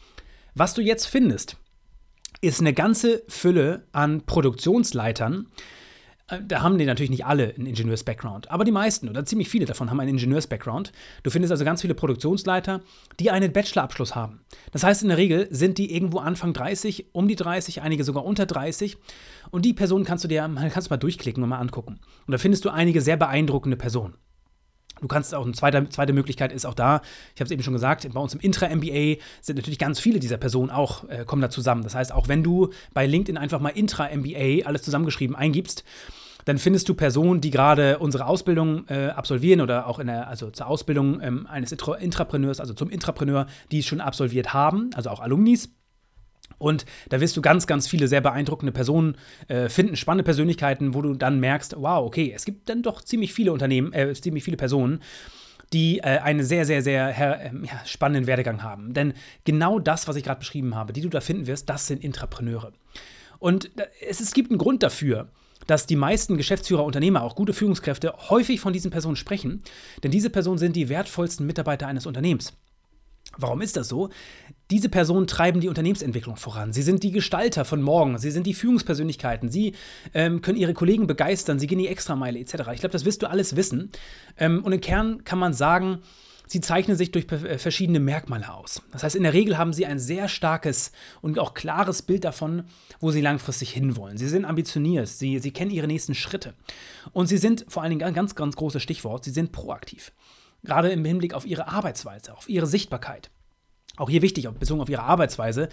[0.54, 1.56] Was du jetzt findest,
[2.40, 5.46] ist eine ganze Fülle an Produktionsleitern.
[6.46, 9.90] Da haben die natürlich nicht alle einen Ingenieurs-Background, aber die meisten oder ziemlich viele davon
[9.90, 10.92] haben einen Ingenieurs-Background.
[11.22, 12.82] Du findest also ganz viele Produktionsleiter,
[13.18, 14.40] die einen Bachelorabschluss haben.
[14.70, 18.24] Das heißt, in der Regel sind die irgendwo Anfang 30, um die 30, einige sogar
[18.24, 18.96] unter 30.
[19.50, 21.98] Und die Personen kannst du dir kannst du mal durchklicken und mal angucken.
[22.26, 24.14] Und da findest du einige sehr beeindruckende Personen.
[25.00, 27.02] Du kannst auch eine zweite, zweite Möglichkeit ist auch da,
[27.34, 30.36] ich habe es eben schon gesagt, bei uns im Intra-MBA sind natürlich ganz viele dieser
[30.36, 31.82] Personen auch, äh, kommen da zusammen.
[31.82, 35.84] Das heißt, auch wenn du bei LinkedIn einfach mal Intra-MBA alles zusammengeschrieben eingibst,
[36.44, 40.50] dann findest du Personen, die gerade unsere Ausbildung äh, absolvieren oder auch in der, also
[40.50, 45.20] zur Ausbildung ähm, eines Intrapreneurs, also zum Intrapreneur, die es schon absolviert haben, also auch
[45.20, 45.70] Alumnis.
[46.60, 49.16] Und da wirst du ganz, ganz viele sehr beeindruckende Personen
[49.48, 53.32] äh, finden, spannende Persönlichkeiten, wo du dann merkst, wow, okay, es gibt dann doch ziemlich
[53.32, 55.00] viele Unternehmen, äh, ziemlich viele Personen,
[55.72, 58.92] die äh, einen sehr, sehr, sehr äh, ja, spannenden Werdegang haben.
[58.92, 62.04] Denn genau das, was ich gerade beschrieben habe, die du da finden wirst, das sind
[62.04, 62.72] Intrapreneure.
[63.38, 63.70] Und
[64.06, 65.30] es, es gibt einen Grund dafür,
[65.66, 69.62] dass die meisten Geschäftsführer, Unternehmer, auch gute Führungskräfte häufig von diesen Personen sprechen,
[70.02, 72.52] denn diese Personen sind die wertvollsten Mitarbeiter eines Unternehmens.
[73.38, 74.10] Warum ist das so?
[74.70, 76.72] Diese Personen treiben die Unternehmensentwicklung voran.
[76.72, 78.18] Sie sind die Gestalter von morgen.
[78.18, 79.50] Sie sind die Führungspersönlichkeiten.
[79.50, 79.74] Sie
[80.14, 81.58] ähm, können ihre Kollegen begeistern.
[81.58, 82.54] Sie gehen die Extrameile etc.
[82.72, 83.90] Ich glaube, das wirst du alles wissen.
[84.38, 85.98] Ähm, und im Kern kann man sagen,
[86.46, 88.82] sie zeichnen sich durch äh, verschiedene Merkmale aus.
[88.92, 92.64] Das heißt, in der Regel haben sie ein sehr starkes und auch klares Bild davon,
[93.00, 94.18] wo sie langfristig hinwollen.
[94.18, 95.08] Sie sind ambitioniert.
[95.08, 96.54] Sie, sie kennen ihre nächsten Schritte.
[97.12, 99.24] Und sie sind vor allen Dingen ein ganz, ganz großes Stichwort.
[99.24, 100.12] Sie sind proaktiv
[100.62, 103.30] gerade im Hinblick auf ihre Arbeitsweise, auf ihre Sichtbarkeit.
[104.00, 105.68] Auch hier wichtig, bezogen auf ihre Arbeitsweise.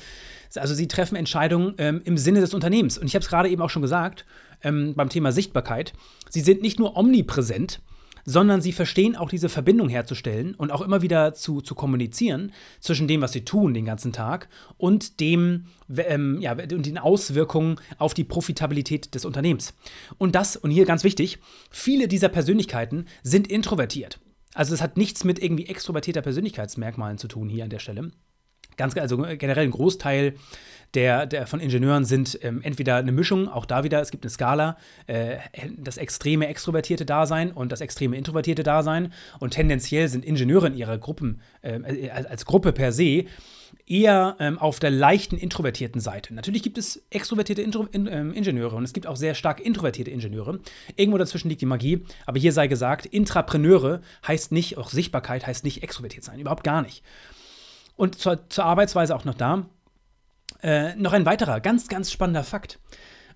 [0.55, 2.97] Also sie treffen Entscheidungen ähm, im Sinne des Unternehmens.
[2.97, 4.25] Und ich habe es gerade eben auch schon gesagt
[4.63, 5.93] ähm, beim Thema Sichtbarkeit.
[6.29, 7.79] Sie sind nicht nur omnipräsent,
[8.25, 12.51] sondern sie verstehen auch diese Verbindung herzustellen und auch immer wieder zu, zu kommunizieren
[12.81, 17.79] zwischen dem, was sie tun den ganzen Tag und dem, ähm, ja, und den Auswirkungen
[17.97, 19.73] auf die Profitabilität des Unternehmens.
[20.17, 21.39] Und das, und hier ganz wichtig,
[21.71, 24.19] viele dieser Persönlichkeiten sind introvertiert.
[24.57, 28.09] Also es hat nichts mit irgendwie extrovertierter Persönlichkeitsmerkmalen zu tun hier an der Stelle.
[28.75, 30.33] Ganz, also generell ein Großteil
[30.95, 34.31] der, der von Ingenieuren sind ähm, entweder eine Mischung, auch da wieder, es gibt eine
[34.31, 35.37] Skala, äh,
[35.77, 39.13] das extreme extrovertierte Dasein und das extreme introvertierte Dasein.
[39.39, 43.25] Und tendenziell sind Ingenieure in ihrer Gruppen, äh, als Gruppe per se,
[43.85, 46.33] eher ähm, auf der leichten introvertierten Seite.
[46.33, 50.11] Natürlich gibt es extrovertierte Intro in, ähm, Ingenieure und es gibt auch sehr stark introvertierte
[50.11, 50.59] Ingenieure.
[50.95, 55.63] Irgendwo dazwischen liegt die Magie, aber hier sei gesagt, Intrapreneure heißt nicht, auch Sichtbarkeit heißt
[55.63, 57.03] nicht extrovertiert sein, überhaupt gar nicht.
[57.95, 59.65] Und zur, zur Arbeitsweise auch noch da.
[60.61, 62.79] Äh, noch ein weiterer, ganz, ganz spannender Fakt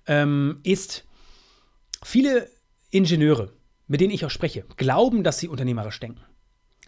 [0.08, 1.06] ähm, ist,
[2.04, 2.50] viele
[2.90, 3.54] Ingenieure,
[3.88, 6.22] mit denen ich auch spreche, glauben, dass sie unternehmerisch denken.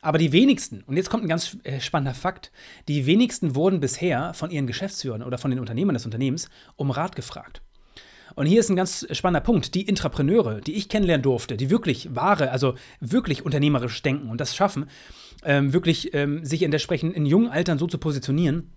[0.04, 2.51] Aber die wenigsten, und jetzt kommt ein ganz äh, spannender Fakt,
[2.89, 7.16] die wenigsten wurden bisher von ihren Geschäftsführern oder von den Unternehmern des Unternehmens um Rat
[7.16, 7.62] gefragt.
[8.36, 9.76] Und hier ist ein ganz spannender Punkt.
[9.76, 14.56] Die Intrapreneure, die ich kennenlernen durfte, die wirklich wahre, also wirklich unternehmerisch denken und das
[14.56, 14.88] schaffen,
[15.45, 18.72] ähm, wirklich ähm, sich entsprechend in jungen Altern so zu positionieren,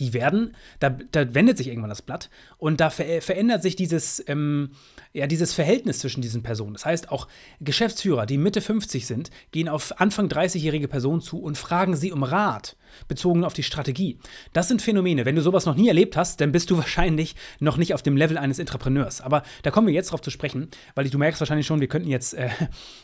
[0.00, 4.22] die werden, da, da, wendet sich irgendwann das Blatt und da ver verändert sich dieses,
[4.28, 4.70] ähm,
[5.12, 6.74] ja, dieses Verhältnis zwischen diesen Personen.
[6.74, 7.28] Das heißt, auch
[7.60, 12.22] Geschäftsführer, die Mitte 50 sind, gehen auf Anfang 30-jährige Personen zu und fragen sie um
[12.22, 12.76] Rat,
[13.08, 14.18] bezogen auf die Strategie.
[14.52, 15.24] Das sind Phänomene.
[15.24, 18.16] Wenn du sowas noch nie erlebt hast, dann bist du wahrscheinlich noch nicht auf dem
[18.16, 19.20] Level eines Entrepreneurs.
[19.20, 22.08] Aber da kommen wir jetzt drauf zu sprechen, weil du merkst wahrscheinlich schon, wir könnten
[22.08, 22.50] jetzt äh,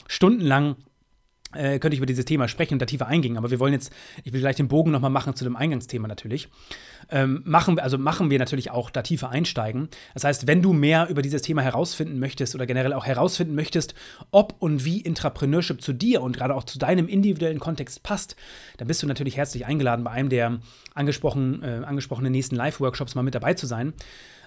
[0.09, 0.77] stundenlang
[1.53, 3.37] könnte ich über dieses Thema sprechen und da tiefer eingehen.
[3.37, 3.93] Aber wir wollen jetzt,
[4.25, 6.49] ich will gleich den Bogen nochmal machen zu dem Eingangsthema natürlich.
[7.11, 9.89] Ähm, machen, also machen wir natürlich auch da tiefer einsteigen.
[10.15, 13.95] Das heißt, wenn du mehr über dieses Thema herausfinden möchtest oder generell auch herausfinden möchtest,
[14.31, 18.37] ob und wie Intrapreneurship zu dir und gerade auch zu deinem individuellen Kontext passt,
[18.77, 20.61] dann bist du natürlich herzlich eingeladen, bei einem der
[20.95, 23.93] angesprochen, äh, angesprochenen nächsten Live-Workshops mal mit dabei zu sein.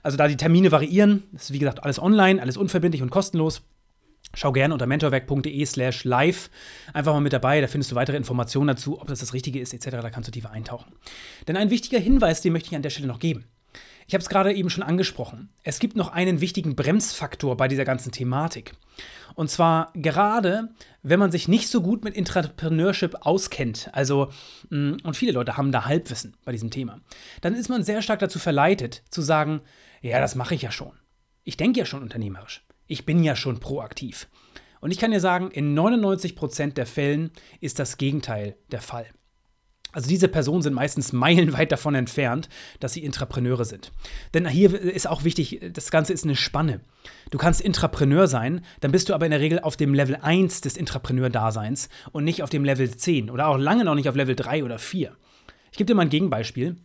[0.04, 3.62] Also da die Termine variieren, ist wie gesagt alles online, alles unverbindlich und kostenlos.
[4.36, 6.50] Schau gerne unter mentorwerk.de slash live
[6.92, 9.74] einfach mal mit dabei, da findest du weitere Informationen dazu, ob das das Richtige ist
[9.74, 10.92] etc., da kannst du tiefer eintauchen.
[11.48, 13.46] Denn ein wichtiger Hinweis, den möchte ich an der Stelle noch geben.
[14.08, 15.50] Ich habe es gerade eben schon angesprochen.
[15.64, 18.74] Es gibt noch einen wichtigen Bremsfaktor bei dieser ganzen Thematik.
[19.36, 20.70] Und zwar gerade,
[21.04, 24.30] wenn man sich nicht so gut mit Entrepreneurship auskennt, also,
[24.70, 27.00] mm, und viele Leute haben da Halbwissen bei diesem Thema,
[27.42, 29.62] dann ist man sehr stark dazu verleitet, zu sagen,
[30.02, 30.92] ja, das mache ich ja schon.
[31.44, 34.28] Ich denke ja schon unternehmerisch ich bin ja schon proaktiv.
[34.82, 37.32] Und ich kann dir sagen, in 99% der Fällen
[37.62, 39.08] ist das Gegenteil der Fall.
[39.94, 43.92] Also diese Personen sind meistens meilenweit davon entfernt, dass sie Intrapreneure sind.
[44.34, 46.82] Denn hier ist auch wichtig, das Ganze ist eine Spanne.
[47.30, 50.62] Du kannst Intrapreneur sein, dann bist du aber in der Regel auf dem Level 1
[50.62, 54.36] des Intrapreneur-Daseins und nicht auf dem Level 10 oder auch lange noch nicht auf Level
[54.36, 55.16] 3 oder 4.
[55.72, 56.76] Ich gebe dir mal ein Gegenbeispiel.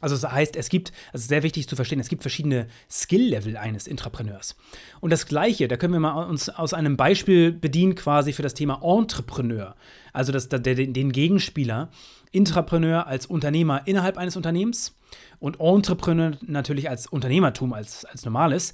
[0.00, 3.86] Also das heißt, es gibt, also sehr wichtig zu verstehen, es gibt verschiedene Skill-Level eines
[3.86, 4.56] Intrapreneurs.
[5.00, 8.54] Und das Gleiche, da können wir mal uns aus einem Beispiel bedienen quasi für das
[8.54, 9.76] Thema Entrepreneur.
[10.12, 11.90] Also das, der, den Gegenspieler,
[12.32, 14.96] Intrapreneur als Unternehmer innerhalb eines Unternehmens
[15.38, 18.72] und Entrepreneur natürlich als Unternehmertum, als, als normales.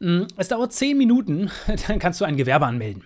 [0.00, 1.50] Mm, es dauert zehn Minuten,
[1.88, 3.04] dann kannst du ein Gewerbe anmelden.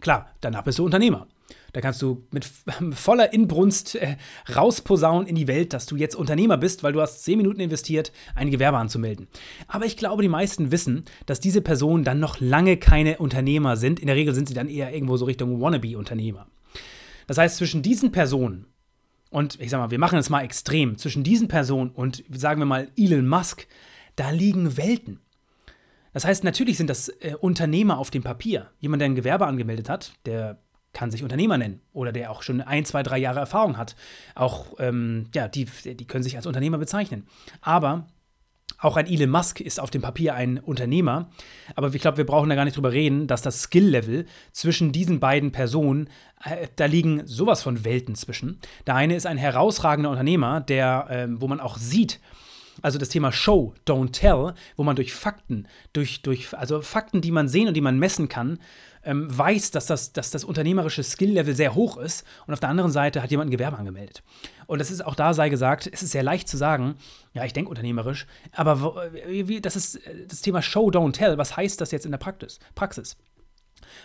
[0.00, 1.26] Klar, danach bist du Unternehmer.
[1.72, 2.44] Da kannst du mit
[2.92, 4.16] voller Inbrunst äh,
[4.54, 8.12] rausposaunen in die Welt, dass du jetzt Unternehmer bist, weil du hast zehn Minuten investiert,
[8.34, 9.28] ein Gewerbe anzumelden.
[9.66, 14.00] Aber ich glaube, die meisten wissen, dass diese Personen dann noch lange keine Unternehmer sind.
[14.00, 16.46] In der Regel sind sie dann eher irgendwo so Richtung Wannabe-Unternehmer.
[17.26, 18.66] Das heißt, zwischen diesen Personen
[19.30, 22.66] und ich sag mal, wir machen es mal extrem, zwischen diesen Personen und sagen wir
[22.66, 23.66] mal Elon Musk,
[24.16, 25.20] da liegen Welten.
[26.12, 28.70] Das heißt, natürlich sind das äh, Unternehmer auf dem Papier.
[28.80, 30.58] Jemand, der ein Gewerbe angemeldet hat, der
[30.98, 33.94] kann sich Unternehmer nennen oder der auch schon ein, zwei, drei Jahre Erfahrung hat.
[34.34, 37.28] Auch, ähm, ja, die, die können sich als Unternehmer bezeichnen.
[37.60, 38.08] Aber
[38.80, 41.30] auch ein Elon Musk ist auf dem Papier ein Unternehmer,
[41.76, 45.20] aber ich glaube, wir brauchen da gar nicht drüber reden, dass das Skill-Level zwischen diesen
[45.20, 46.10] beiden Personen,
[46.42, 48.58] äh, da liegen sowas von Welten zwischen.
[48.88, 52.18] Der eine ist ein herausragender Unternehmer, der, äh, wo man auch sieht,
[52.82, 57.30] also das Thema Show, Don't Tell, wo man durch Fakten, durch, durch also Fakten, die
[57.30, 58.58] man sehen und die man messen kann,
[59.04, 62.90] ähm, weiß, dass das, dass das unternehmerische Skill-Level sehr hoch ist und auf der anderen
[62.90, 64.22] Seite hat jemand ein Gewerbe angemeldet.
[64.66, 66.96] Und das ist auch da sei gesagt, es ist sehr leicht zu sagen,
[67.32, 71.38] ja, ich denke unternehmerisch, aber wie, das ist äh, das Thema Show, Don't Tell.
[71.38, 72.58] Was heißt das jetzt in der Praxis?
[72.74, 73.16] Praxis?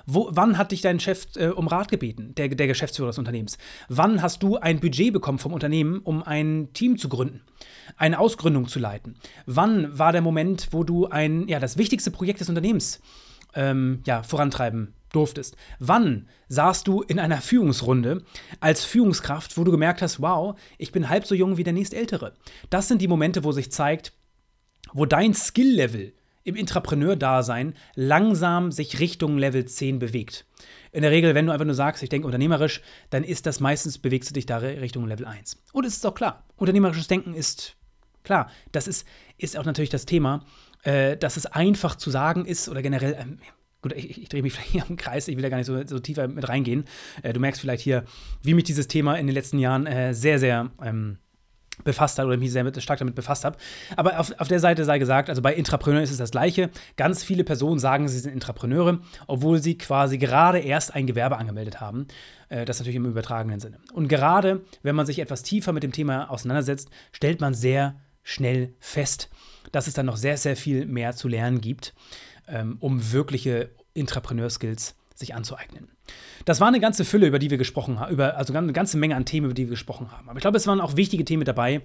[0.05, 3.57] Wo, wann hat dich dein Chef äh, um Rat gebeten, der, der Geschäftsführer des Unternehmens?
[3.89, 7.41] Wann hast du ein Budget bekommen vom Unternehmen, um ein Team zu gründen,
[7.97, 9.15] eine Ausgründung zu leiten?
[9.45, 13.01] Wann war der Moment, wo du ein, ja, das wichtigste Projekt des Unternehmens
[13.55, 15.55] ähm, ja, vorantreiben durftest.
[15.79, 18.23] Wann saßt du in einer Führungsrunde
[18.59, 22.33] als Führungskraft, wo du gemerkt hast, wow, ich bin halb so jung wie der nächstältere?
[22.69, 24.13] Das sind die Momente, wo sich zeigt,
[24.91, 30.45] wo dein Skill-Level im Intrapreneur-Dasein langsam sich Richtung Level 10 bewegt.
[30.91, 33.97] In der Regel, wenn du einfach nur sagst, ich denke unternehmerisch, dann ist das meistens,
[33.97, 35.63] bewegst du dich da Richtung Level 1.
[35.71, 37.77] Und es ist auch klar, unternehmerisches Denken ist
[38.23, 38.49] klar.
[38.71, 40.45] Das ist, ist auch natürlich das Thema,
[40.83, 43.39] äh, dass es einfach zu sagen ist oder generell, ähm,
[43.81, 45.85] gut, ich, ich drehe mich vielleicht hier im Kreis, ich will da gar nicht so,
[45.85, 46.85] so tiefer mit reingehen.
[47.21, 48.03] Äh, du merkst vielleicht hier,
[48.41, 51.17] wie mich dieses Thema in den letzten Jahren äh, sehr, sehr ähm,
[51.83, 53.57] befasst hat oder mich sehr stark damit befasst habe.
[53.95, 56.69] Aber auf, auf der Seite sei gesagt, also bei Intrapreneur ist es das Gleiche.
[56.97, 61.81] Ganz viele Personen sagen, sie sind Intrapreneure, obwohl sie quasi gerade erst ein Gewerbe angemeldet
[61.81, 62.07] haben.
[62.49, 63.79] Äh, das natürlich im übertragenen Sinne.
[63.93, 68.73] Und gerade, wenn man sich etwas tiefer mit dem Thema auseinandersetzt, stellt man sehr schnell
[68.79, 69.29] fest,
[69.71, 71.93] dass es dann noch sehr, sehr viel mehr zu lernen gibt,
[72.47, 75.89] ähm, um wirkliche Intrapreneur-Skills sich anzueignen.
[76.45, 79.25] Das war eine ganze Fülle, über die wir gesprochen haben, also eine ganze Menge an
[79.25, 80.27] Themen, über die wir gesprochen haben.
[80.29, 81.81] Aber ich glaube, es waren auch wichtige Themen dabei.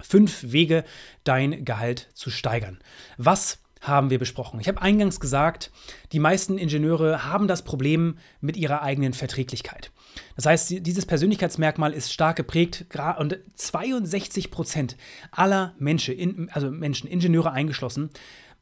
[0.00, 0.84] Fünf Wege,
[1.24, 2.78] dein Gehalt zu steigern.
[3.16, 4.60] Was haben wir besprochen.
[4.60, 5.70] Ich habe eingangs gesagt,
[6.12, 9.92] die meisten Ingenieure haben das Problem mit ihrer eigenen Verträglichkeit.
[10.36, 12.86] Das heißt, dieses Persönlichkeitsmerkmal ist stark geprägt
[13.18, 14.96] und 62 Prozent
[15.30, 18.10] aller Menschen, also Menschen, Ingenieure eingeschlossen,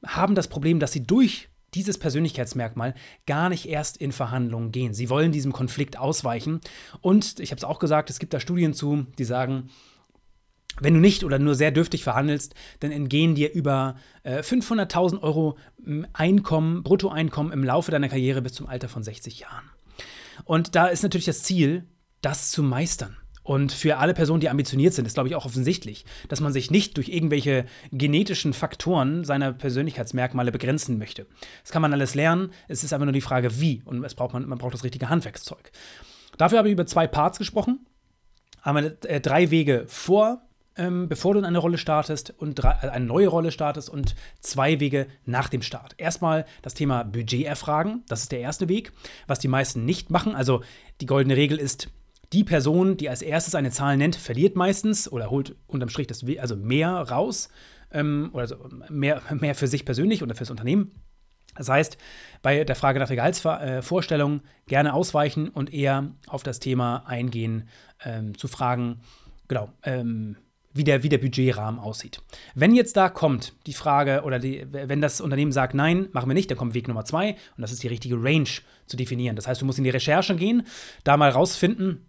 [0.06, 2.94] haben das Problem, dass sie durch dieses Persönlichkeitsmerkmal
[3.26, 4.92] gar nicht erst in Verhandlungen gehen.
[4.92, 6.60] Sie wollen diesem Konflikt ausweichen.
[7.00, 9.70] Und ich habe es auch gesagt, es gibt da Studien zu, die sagen,
[10.80, 15.58] wenn du nicht oder nur sehr dürftig verhandelst, dann entgehen dir über äh, 500.000 Euro
[16.12, 19.71] Einkommen, Bruttoeinkommen im Laufe deiner Karriere bis zum Alter von 60 Jahren.
[20.44, 21.84] Und da ist natürlich das Ziel,
[22.20, 23.16] das zu meistern.
[23.44, 26.70] Und für alle Personen, die ambitioniert sind, ist, glaube ich, auch offensichtlich, dass man sich
[26.70, 31.26] nicht durch irgendwelche genetischen Faktoren seiner Persönlichkeitsmerkmale begrenzen möchte.
[31.62, 32.52] Das kann man alles lernen.
[32.68, 33.82] Es ist einfach nur die Frage, wie.
[33.84, 35.72] Und es braucht man, man braucht das richtige Handwerkszeug.
[36.38, 37.84] Dafür habe ich über zwei Parts gesprochen.
[38.62, 40.42] Einmal äh, drei Wege vor,
[40.76, 44.14] ähm, bevor du in eine Rolle startest und drei, äh, eine neue Rolle startest und
[44.40, 45.94] zwei Wege nach dem Start.
[45.98, 48.02] Erstmal das Thema Budget erfragen.
[48.08, 48.92] Das ist der erste Weg,
[49.26, 50.34] was die meisten nicht machen.
[50.34, 50.62] Also
[51.00, 51.88] die goldene Regel ist,
[52.32, 56.24] die Person, die als erstes eine Zahl nennt, verliert meistens oder holt unterm Strich das,
[56.38, 57.50] also mehr raus
[57.92, 58.56] ähm, oder also
[58.88, 60.92] mehr, mehr für sich persönlich oder fürs Unternehmen.
[61.54, 61.98] Das heißt,
[62.40, 67.68] bei der Frage nach der Gehaltsvorstellung gerne ausweichen und eher auf das Thema eingehen,
[68.02, 69.00] ähm, zu fragen,
[69.48, 70.36] genau, ähm,
[70.74, 72.20] wie der, wie der Budgetrahmen aussieht.
[72.54, 76.34] Wenn jetzt da kommt die Frage oder die, wenn das Unternehmen sagt, nein, machen wir
[76.34, 78.48] nicht, dann kommt Weg Nummer zwei und das ist die richtige Range
[78.86, 79.36] zu definieren.
[79.36, 80.66] Das heißt, du musst in die Recherche gehen,
[81.04, 82.06] da mal rausfinden,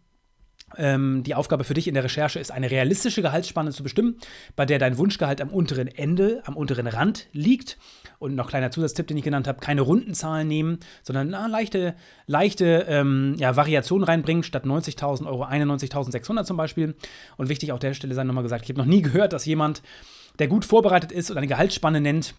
[0.78, 4.17] die Aufgabe für dich in der Recherche ist, eine realistische Gehaltsspanne zu bestimmen,
[4.55, 7.78] bei der dein Wunschgehalt am unteren Ende, am unteren Rand liegt.
[8.19, 11.95] Und noch kleiner Zusatztipp, den ich genannt habe, keine runden Zahlen nehmen, sondern na, leichte,
[12.26, 16.95] leichte ähm, ja, Variationen reinbringen, statt 90.000 Euro 91.600 zum Beispiel.
[17.38, 19.82] Und wichtig auch der Stelle sei nochmal gesagt, ich habe noch nie gehört, dass jemand,
[20.39, 22.36] der gut vorbereitet ist und eine Gehaltsspanne nennt,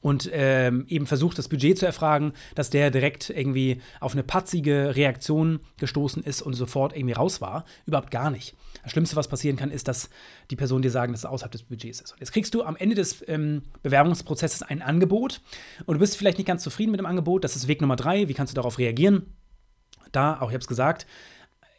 [0.00, 4.96] und ähm, eben versucht, das Budget zu erfragen, dass der direkt irgendwie auf eine patzige
[4.96, 7.64] Reaktion gestoßen ist und sofort irgendwie raus war.
[7.86, 8.54] Überhaupt gar nicht.
[8.82, 10.08] Das Schlimmste, was passieren kann, ist, dass
[10.50, 12.12] die Person dir sagen, dass es außerhalb des Budgets ist.
[12.12, 15.40] Und jetzt kriegst du am Ende des ähm, Bewerbungsprozesses ein Angebot
[15.86, 17.44] und du bist vielleicht nicht ganz zufrieden mit dem Angebot.
[17.44, 18.28] Das ist Weg Nummer drei.
[18.28, 19.26] Wie kannst du darauf reagieren?
[20.12, 21.06] Da, auch ich habe es gesagt,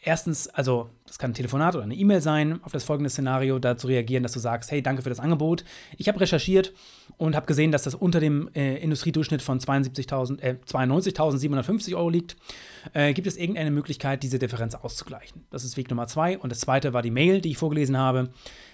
[0.02, 3.78] erstens, also das kann ein Telefonat oder eine E-Mail sein, auf das folgende Szenario da
[3.78, 5.64] zu reagieren, dass du sagst, hey, danke für das Angebot.
[5.98, 6.74] Ich habe recherchiert
[7.18, 12.36] und habe gesehen, dass das unter dem äh, Industriedurchschnitt von 72.000, äh, 92.750 Euro liegt.
[12.94, 15.44] Äh, gibt es irgendeine Möglichkeit, diese Differenz auszugleichen?
[15.52, 16.38] Das ist Weg Nummer zwei.
[16.38, 18.30] Und das zweite war die Mail, die ich vorgelesen habe.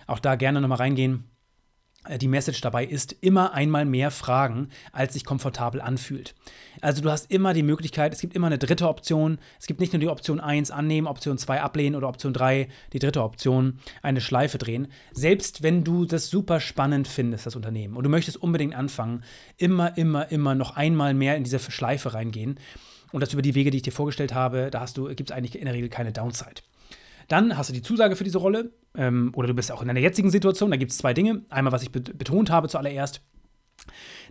[0.06, 1.26] Auch da gerne nochmal reingehen.
[2.08, 6.36] Äh, die Message dabei ist, immer einmal mehr fragen, als sich komfortabel anfühlt.
[6.82, 9.40] Also du hast immer die Möglichkeit, es gibt immer eine dritte Option.
[9.60, 13.00] Es gibt nicht nur die Option 1 annehmen, Option 2 ablehnen oder Option 3 die
[13.00, 14.88] dritte Option, eine Schleife drehen.
[15.12, 19.24] Selbst wenn du das super spannend findest, das Unternehmen, und du möchtest unbedingt anfangen,
[19.58, 22.60] immer, immer, immer noch einmal mehr in diese Schleife reingehen.
[23.12, 25.36] Und das über die Wege, die ich dir vorgestellt habe, da hast du, gibt es
[25.36, 26.62] eigentlich in der Regel keine Downside.
[27.28, 30.00] Dann hast du die Zusage für diese Rolle ähm, oder du bist auch in deiner
[30.00, 30.72] jetzigen Situation.
[30.72, 31.44] Da gibt es zwei Dinge.
[31.50, 33.22] Einmal, was ich betont habe zuallererst.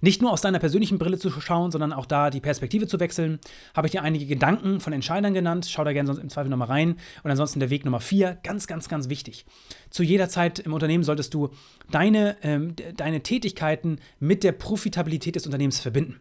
[0.00, 3.38] Nicht nur aus deiner persönlichen Brille zu schauen, sondern auch da die Perspektive zu wechseln,
[3.74, 5.66] habe ich dir einige Gedanken von Entscheidern genannt.
[5.70, 6.96] Schau da gerne sonst im Zweifel nochmal rein.
[7.22, 9.46] Und ansonsten der Weg Nummer vier, ganz, ganz, ganz wichtig.
[9.90, 11.50] Zu jeder Zeit im Unternehmen solltest du
[11.90, 16.20] deine, ähm, deine Tätigkeiten mit der Profitabilität des Unternehmens verbinden.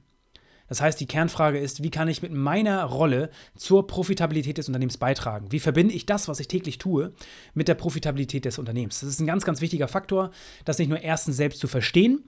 [0.67, 4.97] Das heißt, die Kernfrage ist, wie kann ich mit meiner Rolle zur Profitabilität des Unternehmens
[4.97, 5.51] beitragen?
[5.51, 7.13] Wie verbinde ich das, was ich täglich tue,
[7.53, 8.99] mit der Profitabilität des Unternehmens?
[8.99, 10.31] Das ist ein ganz, ganz wichtiger Faktor,
[10.65, 12.23] das nicht nur erstens selbst zu verstehen,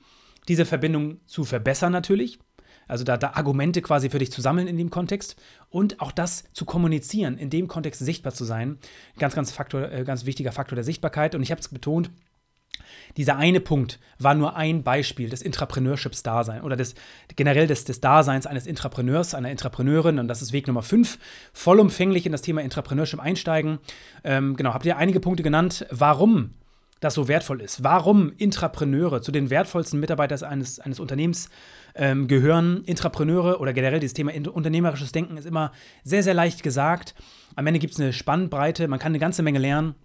[0.48, 2.40] diese Verbindung zu verbessern natürlich,
[2.88, 5.36] also da, da, Argumente quasi für dich zu sammeln in dem Kontext
[5.70, 8.78] und auch das zu kommunizieren, in dem Kontext sichtbar zu sein.
[9.20, 11.36] Ganz, ganz, Faktor, äh, ganz wichtiger Faktor der Sichtbarkeit.
[11.36, 12.10] Und ich habe es betont,
[13.18, 16.96] dieser eine Punkt war nur ein Beispiel des Intrapreneurships-Daseins oder des,
[17.36, 20.20] generell des, des Daseins eines Intrapreneurs, einer Intrapreneurin.
[20.20, 21.18] Und das ist Weg Nummer 5.
[21.54, 23.80] Vollumfänglich in das Thema Intrapreneurship einsteigen.
[24.24, 26.52] Ähm, genau, habt ihr einige Punkte genannt, warum
[27.00, 27.84] das so wertvoll ist.
[27.84, 31.50] Warum Intrapreneure zu den wertvollsten Mitarbeitern eines, eines Unternehmens
[31.96, 32.84] ähm, gehören.
[32.86, 35.72] Intrapreneure oder generell dieses Thema unternehmerisches Denken ist immer
[36.04, 37.16] sehr, sehr leicht gesagt.
[37.56, 39.96] Am Ende gibt es eine Spannbreite, man kann eine ganze Menge lernen.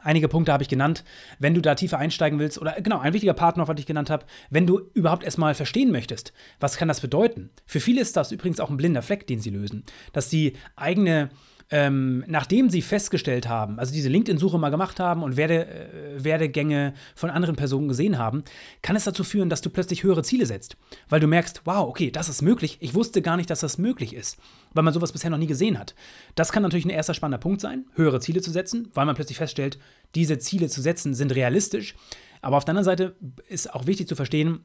[0.00, 1.04] Einige Punkte habe ich genannt.
[1.38, 4.10] Wenn du da tiefer einsteigen willst, oder genau, ein wichtiger Part noch, was ich genannt
[4.10, 7.50] habe, wenn du überhaupt erstmal verstehen möchtest, was kann das bedeuten?
[7.66, 9.84] Für viele ist das übrigens auch ein blinder Fleck, den sie lösen.
[10.12, 11.30] Dass die eigene
[11.70, 16.94] ähm, nachdem sie festgestellt haben, also diese LinkedIn-Suche mal gemacht haben und Werde, äh, Werdegänge
[17.14, 18.42] von anderen Personen gesehen haben,
[18.80, 20.76] kann es dazu führen, dass du plötzlich höhere Ziele setzt.
[21.08, 22.78] Weil du merkst, wow, okay, das ist möglich.
[22.80, 24.38] Ich wusste gar nicht, dass das möglich ist,
[24.72, 25.94] weil man sowas bisher noch nie gesehen hat.
[26.34, 29.38] Das kann natürlich ein erster spannender Punkt sein, höhere Ziele zu setzen, weil man plötzlich
[29.38, 29.78] feststellt,
[30.14, 31.94] diese Ziele zu setzen sind realistisch.
[32.40, 33.16] Aber auf der anderen Seite
[33.48, 34.64] ist auch wichtig zu verstehen,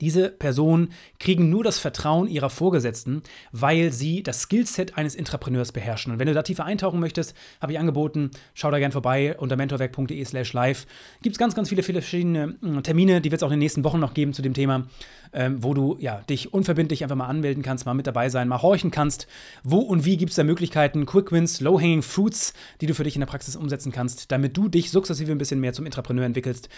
[0.00, 3.22] diese Personen kriegen nur das Vertrauen ihrer Vorgesetzten,
[3.52, 6.12] weil sie das Skillset eines Intrapreneurs beherrschen.
[6.12, 9.56] Und wenn du da tiefer eintauchen möchtest, habe ich angeboten, schau da gerne vorbei unter
[9.56, 10.86] mentorwerk.de slash live.
[11.22, 13.60] Gibt es ganz, ganz viele, viele verschiedene hm, Termine, die wird es auch in den
[13.60, 14.86] nächsten Wochen noch geben zu dem Thema,
[15.32, 18.62] ähm, wo du ja, dich unverbindlich einfach mal anmelden kannst, mal mit dabei sein, mal
[18.62, 19.26] horchen kannst.
[19.62, 23.16] Wo und wie gibt es da Möglichkeiten, Quick Wins, Low-Hanging Fruits, die du für dich
[23.16, 26.68] in der Praxis umsetzen kannst, damit du dich sukzessive ein bisschen mehr zum Intrapreneur entwickelst.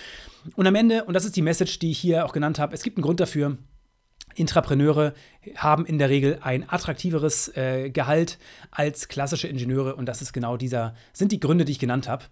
[0.56, 2.82] Und am Ende, und das ist die Message, die ich hier auch genannt habe, es
[2.82, 3.56] gibt einen Grund dafür,
[4.34, 5.14] Intrapreneure
[5.56, 8.38] haben in der Regel ein attraktiveres äh, Gehalt
[8.70, 12.24] als klassische Ingenieure und das ist genau dieser, sind die Gründe, die ich genannt habe.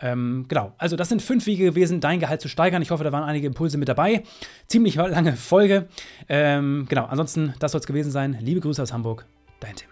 [0.00, 2.82] Ähm, genau, also das sind fünf Wege gewesen, dein Gehalt zu steigern.
[2.82, 4.22] Ich hoffe, da waren einige Impulse mit dabei.
[4.66, 5.88] Ziemlich lange Folge.
[6.28, 8.38] Ähm, genau, ansonsten, das soll es gewesen sein.
[8.40, 9.26] Liebe Grüße aus Hamburg,
[9.60, 9.88] dein Tim.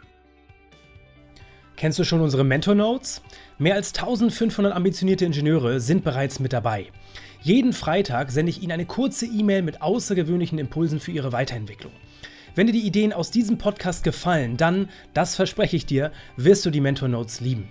[1.76, 3.22] Kennst du schon unsere Mentor Notes?
[3.58, 6.86] Mehr als 1500 ambitionierte Ingenieure sind bereits mit dabei.
[7.40, 11.92] Jeden Freitag sende ich Ihnen eine kurze E-Mail mit außergewöhnlichen Impulsen für Ihre Weiterentwicklung.
[12.56, 16.70] Wenn dir die Ideen aus diesem Podcast gefallen, dann, das verspreche ich dir, wirst du
[16.70, 17.70] die Mentor Notes lieben.